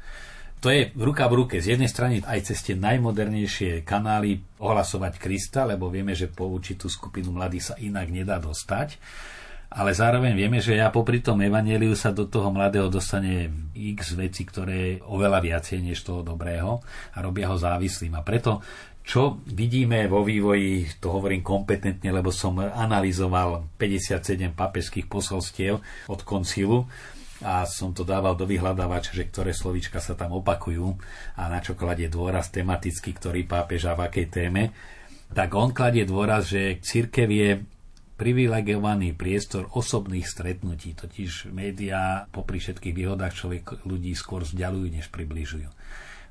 [0.63, 1.57] To je ruka v ruke.
[1.59, 6.87] Z jednej strany aj cez tie najmodernejšie kanály ohlasovať Krista, lebo vieme, že po určitú
[6.87, 8.95] skupinu mladých sa inak nedá dostať.
[9.73, 14.45] Ale zároveň vieme, že ja popri tom evaneliu sa do toho mladého dostane x veci,
[14.45, 16.85] ktoré je oveľa viacej než toho dobrého
[17.17, 18.13] a robia ho závislým.
[18.13, 18.61] A preto
[19.03, 26.87] čo vidíme vo vývoji, to hovorím kompetentne, lebo som analyzoval 57 papežských posolstiev od koncilu,
[27.43, 30.95] a som to dával do vyhľadávača, že ktoré slovíčka sa tam opakujú
[31.35, 34.71] a na čo kladie dôraz tematicky, ktorý pápež v akej téme,
[35.35, 37.51] tak on kladie dôraz, že církev je
[38.23, 45.67] privilegovaný priestor osobných stretnutí, totiž médiá popri všetkých výhodách človek ľudí skôr vzdialujú, než približujú.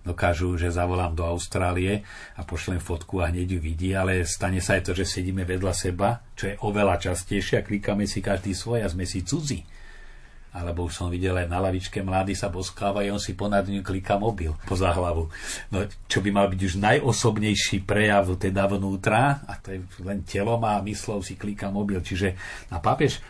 [0.08, 2.08] Dokážu, že zavolám do Austrálie
[2.39, 5.74] a pošlem fotku a hneď ju vidí, ale stane sa aj to, že sedíme vedľa
[5.76, 9.62] seba, čo je oveľa častejšie a klikáme si každý svoj a sme si cudzí
[10.52, 13.80] alebo už som videl aj na lavičke mladý sa boskáva a on si ponad ňu
[13.80, 15.32] kliká mobil po hlavu.
[15.72, 15.78] No,
[16.12, 20.84] čo by mal byť už najosobnejší prejav teda vnútra, a to je len telom a
[20.84, 22.04] myslou si kliká mobil.
[22.04, 22.36] Čiže
[22.68, 23.24] na pápež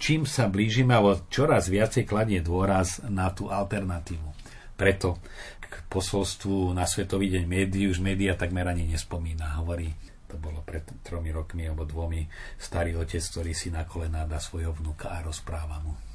[0.00, 4.32] čím sa blížime, alebo čoraz viacej kladie dôraz na tú alternatívu.
[4.78, 5.20] Preto
[5.60, 9.60] k posolstvu na Svetový deň médií už média takmer ani nespomína.
[9.60, 9.92] Hovorí,
[10.24, 12.24] to bolo pred tromi rokmi alebo dvomi,
[12.56, 16.07] starý otec, ktorý si na kolená dá svojho vnúka a rozpráva mu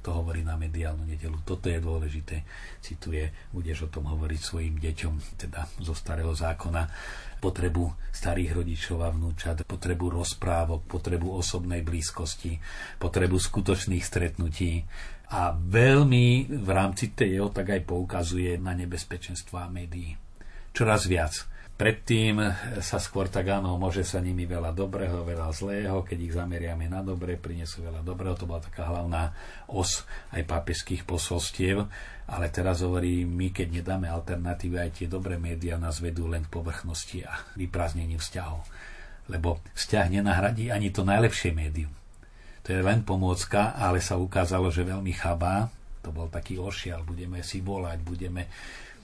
[0.00, 1.44] to hovorí na mediálnu nedelu.
[1.44, 2.44] Toto je dôležité,
[2.80, 6.88] cituje, budeš o tom hovoriť svojim deťom, teda zo starého zákona,
[7.40, 12.56] potrebu starých rodičov a vnúčat, potrebu rozprávok, potrebu osobnej blízkosti,
[12.96, 14.84] potrebu skutočných stretnutí
[15.30, 20.16] a veľmi v rámci tej tak aj poukazuje na nebezpečenstva médií.
[20.74, 22.44] Čoraz viac Predtým
[22.84, 27.00] sa skôr tak áno, môže sa nimi veľa dobrého, veľa zlého, keď ich zameriame na
[27.00, 29.32] dobre, prinesú veľa dobrého, to bola taká hlavná
[29.64, 30.04] os
[30.36, 31.88] aj pápežských posolstiev,
[32.28, 36.52] ale teraz hovorí, my keď nedáme alternatívy, aj tie dobré médiá nás vedú len k
[36.52, 38.60] povrchnosti a vyprázdneniu vzťahov.
[39.32, 41.96] Lebo vzťah nenahradí ani to najlepšie médium.
[42.68, 45.72] To je len pomôcka, ale sa ukázalo, že veľmi chabá.
[46.04, 48.52] To bol taký ošial, budeme si volať, budeme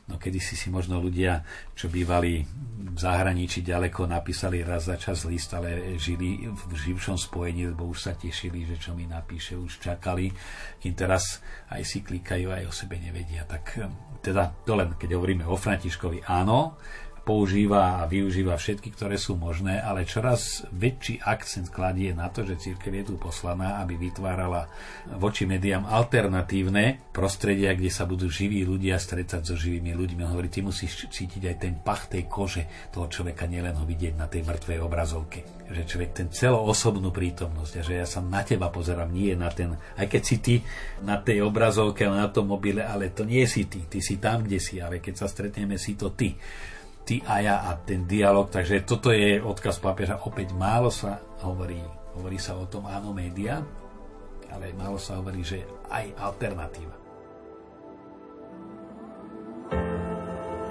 [0.07, 1.43] No kedysi si možno ľudia,
[1.75, 2.47] čo bývali
[2.95, 8.07] v zahraničí ďaleko, napísali raz za čas list, ale žili v živšom spojení, lebo už
[8.07, 10.31] sa tešili, že čo mi napíše, už čakali,
[10.79, 11.43] kým teraz
[11.75, 13.43] aj si klikajú, aj o sebe nevedia.
[13.51, 13.83] Tak
[14.23, 16.79] teda to len, keď hovoríme o Františkovi, áno,
[17.27, 22.71] používa a využíva všetky, ktoré sú možné, ale čoraz väčší akcent kladie na to, že
[22.71, 24.71] církev je tu poslaná, aby vytvárala
[25.19, 30.23] voči médiám alternatívne prostredia, kde sa budú živí ľudia stretať so živými ľuďmi.
[30.23, 34.15] On hovorí, ty musíš cítiť aj ten pach tej kože toho človeka, nielen ho vidieť
[34.15, 35.43] na tej mŕtvej obrazovke.
[35.67, 39.75] Že človek ten celoosobnú prítomnosť a že ja sa na teba pozerám, nie na ten,
[39.99, 40.55] aj keď si ty
[41.03, 44.63] na tej obrazovke, na tom mobile, ale to nie si ty, ty si tam, kde
[44.63, 46.39] si, ale keď sa stretneme, si to ty
[47.07, 48.51] ty a ja a ten dialog.
[48.51, 50.19] Takže toto je odkaz pápeža.
[50.27, 51.79] Opäť málo sa hovorí,
[52.19, 53.63] hovorí sa o tom áno média,
[54.51, 56.97] ale málo sa hovorí, že aj alternatíva.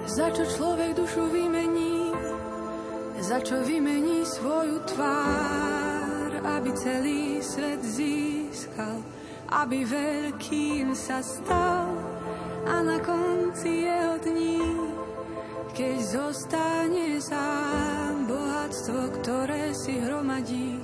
[0.06, 2.14] Za čo človek dušu vymení,
[3.18, 9.02] za čo vymení svoju tvár, aby celý svet získal,
[9.50, 11.90] aby veľkým sa stal
[12.66, 14.95] a na konci jeho dní
[15.76, 20.80] keď zostane sám bohatstvo, ktoré si hromadí,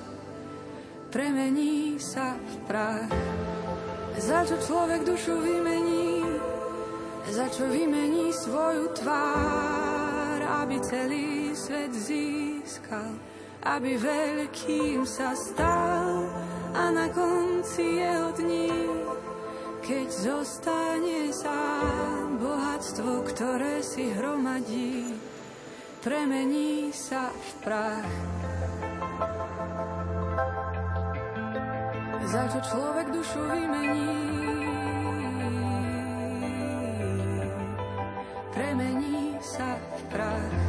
[1.09, 3.09] premení sa v prach.
[4.20, 6.20] Za čo človek dušu vymení,
[7.32, 13.16] za čo vymení svoju tvár, aby celý svet získal,
[13.64, 16.28] aby veľkým sa stal
[16.76, 18.76] a na konci jeho dní,
[19.80, 22.36] keď zostane sám
[22.93, 25.16] bohatstvo, ktoré si hromadí,
[26.05, 28.12] premení sa v prach.
[32.28, 34.12] Za čo človek dušu vymení,
[38.53, 40.61] premení sa v prach.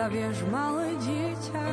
[0.00, 1.68] Stavieš malé dieťa,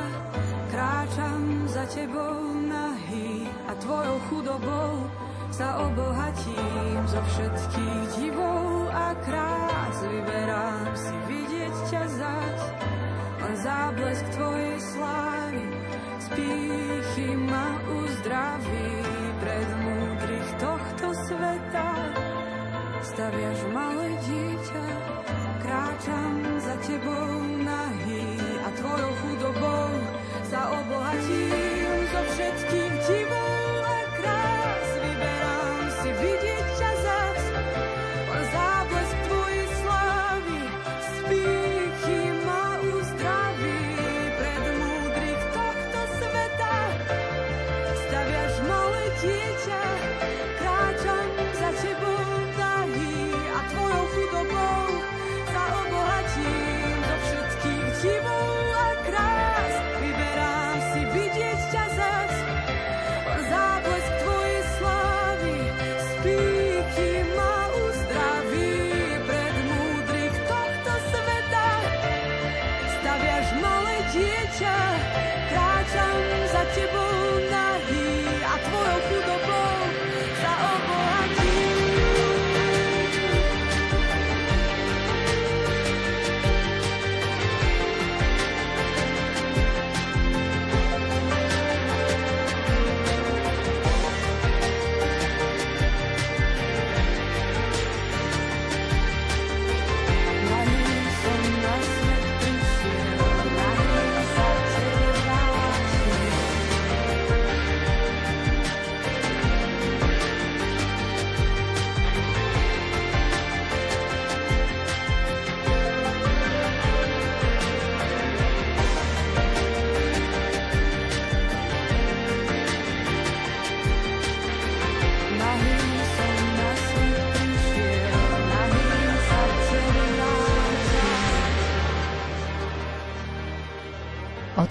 [0.68, 5.08] kráčam za tebou nahý a tvojou chudobou
[5.48, 8.47] sa obohatím zo všetkých divov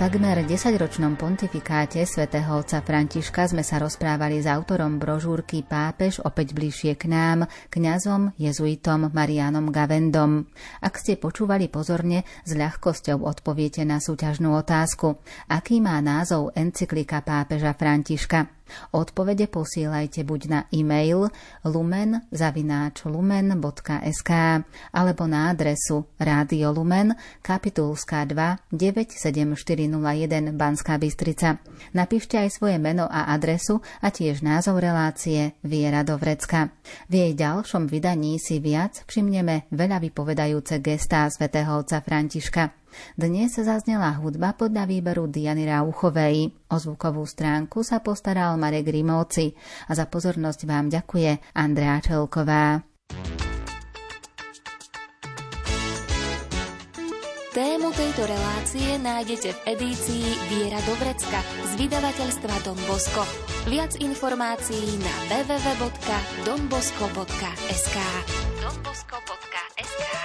[0.07, 6.95] takmer 10-ročnom pontifikáte svätého otca Františka sme sa rozprávali s autorom brožúrky Pápež opäť bližšie
[6.95, 10.47] k nám, kňazom jezuitom Marianom Gavendom.
[10.79, 15.19] Ak ste počúvali pozorne, s ľahkosťou odpoviete na súťažnú otázku.
[15.51, 18.56] Aký má názov encyklika pápeža Františka?
[18.91, 21.27] Odpovede posielajte buď na e-mail
[21.63, 24.31] lumen.lumen.sk
[24.93, 31.57] alebo na adresu Rádio Lumen, kapitulská 2 97401 Banská Bystrica.
[31.93, 36.69] Napíšte aj svoje meno a adresu a tiež názov relácie Viera do vrecka.
[37.11, 42.86] V jej ďalšom vydaní si viac všimneme veľa vypovedajúce gestá svätého otca Františka.
[43.15, 46.51] Dnes zaznela hudba podľa výberu Diany Rauchovej.
[46.71, 49.55] O zvukovú stránku sa postaral Marek Rimóci
[49.87, 52.83] a za pozornosť vám ďakuje Andrea Čelková.
[57.57, 63.25] Tému tejto relácie nájdete v edícii Viera Dobrecka z vydavateľstva Don Bosco.
[63.65, 67.97] Viac informácií na www.donbosco.sk
[68.61, 70.16] donbosco.sk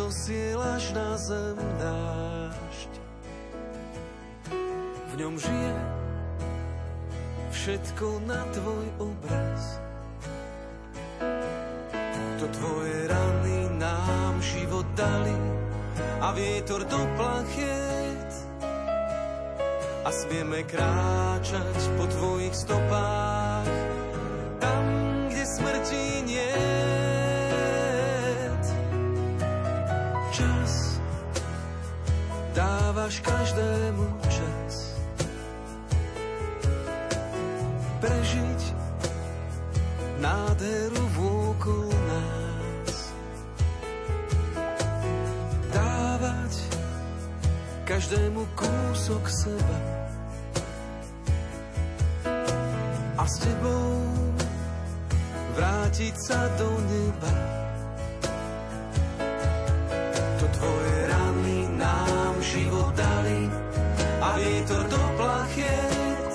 [0.00, 2.92] zosielaš na zem dážď.
[5.12, 5.76] V ňom žije
[7.52, 9.62] všetko na tvoj obraz.
[12.40, 15.36] To tvoje rany nám život dali
[16.24, 18.32] a vietor do plachiet.
[20.00, 23.68] A smieme kráčať po tvojich stopách,
[48.90, 49.78] kúsok seba
[53.14, 54.02] a s tebou
[55.54, 57.34] vrátiť sa do neba.
[60.42, 63.46] To tvoje rany nám život dali
[64.18, 66.26] a vietor do plachet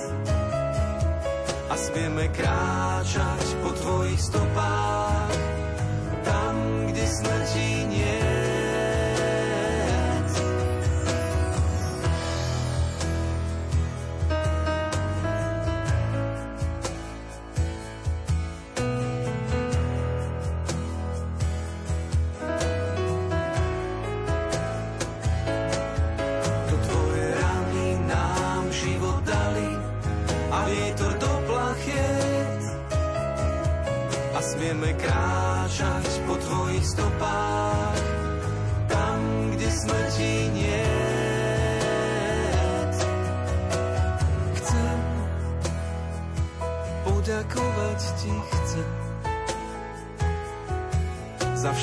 [1.68, 5.40] a smieme kráčať po tvojich stopách
[6.24, 6.56] tam,
[6.88, 7.85] kde snadí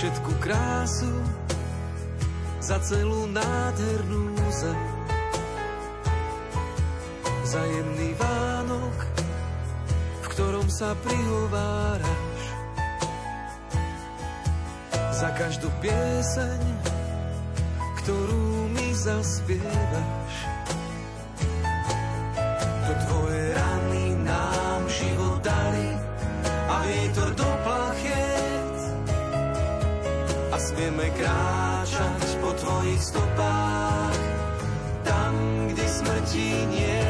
[0.03, 1.15] všetku krásu,
[2.59, 4.83] za celú nádhernú zem.
[7.47, 8.99] Za jemný Vánok,
[10.19, 12.43] v ktorom sa prihováraš.
[15.23, 16.61] Za každú pieseň,
[18.03, 20.35] ktorú mi zaspievaš.
[22.91, 25.95] To tvoje rany nám život dali
[26.51, 27.22] a vietor
[30.73, 34.17] smieme kráčať po tvojich stopách
[35.05, 35.33] tam,
[35.69, 37.05] kde smrti nie.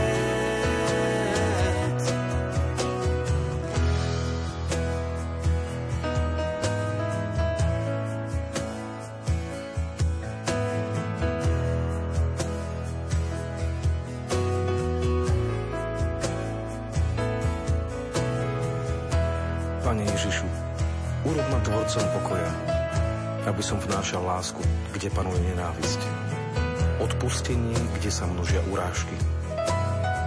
[19.86, 20.46] Pane Ježišu,
[21.30, 22.71] urob ma tvorcom pokoja,
[23.42, 24.62] aby som vnášal lásku,
[24.94, 26.00] kde panuje nenávisť.
[27.02, 29.14] Odpustenie, kde sa množia urážky.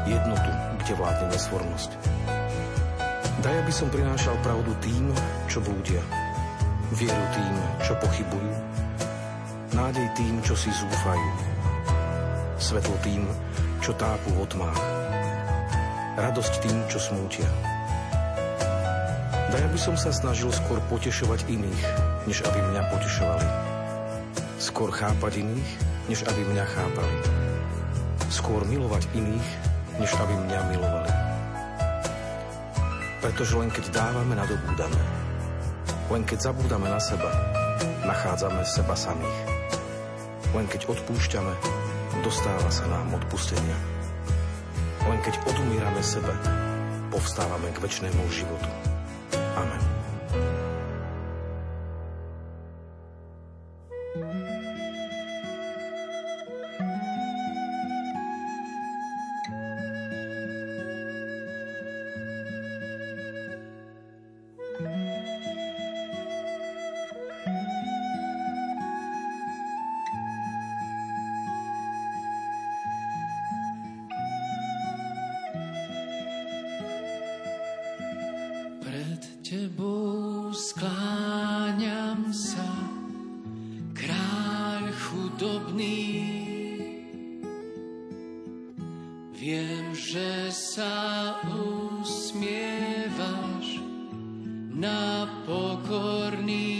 [0.04, 0.52] Jednotu,
[0.84, 1.92] kde vládne nesvornosť.
[3.40, 5.14] Daj, aby som prinášal pravdu tým,
[5.48, 6.04] čo blúdia.
[6.92, 8.54] Vieru tým, čo pochybujú.
[9.76, 11.32] Nádej tým, čo si zúfajú.
[12.60, 13.24] Svetlo tým,
[13.80, 14.82] čo tápu v otmách.
[16.20, 17.48] Radosť tým, čo smútia.
[19.52, 23.48] Daj, aby som sa snažil skôr potešovať iných, než aby mňa potešovali.
[24.58, 25.70] Skôr chápať iných,
[26.10, 27.18] než aby mňa chápali.
[28.34, 29.50] Skôr milovať iných,
[30.02, 31.14] než aby mňa milovali.
[33.22, 35.02] Pretože len keď dávame, nadobúdame.
[36.14, 37.30] Len keď zabúdame na seba,
[38.06, 39.40] nachádzame seba samých.
[40.54, 41.54] Len keď odpúšťame,
[42.22, 43.78] dostáva sa nám odpustenia.
[45.06, 46.34] Len keď odumírame sebe,
[47.10, 48.70] povstávame k väčšnému životu.
[49.58, 49.95] Amen.
[89.46, 91.38] Viem, že sa
[92.02, 92.58] usmievaš
[94.74, 96.75] na pokorný.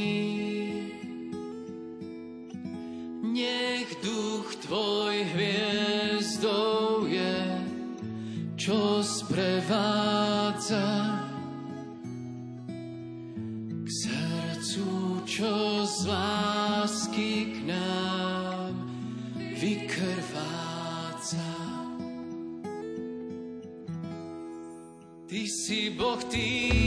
[26.22, 26.85] Si Boh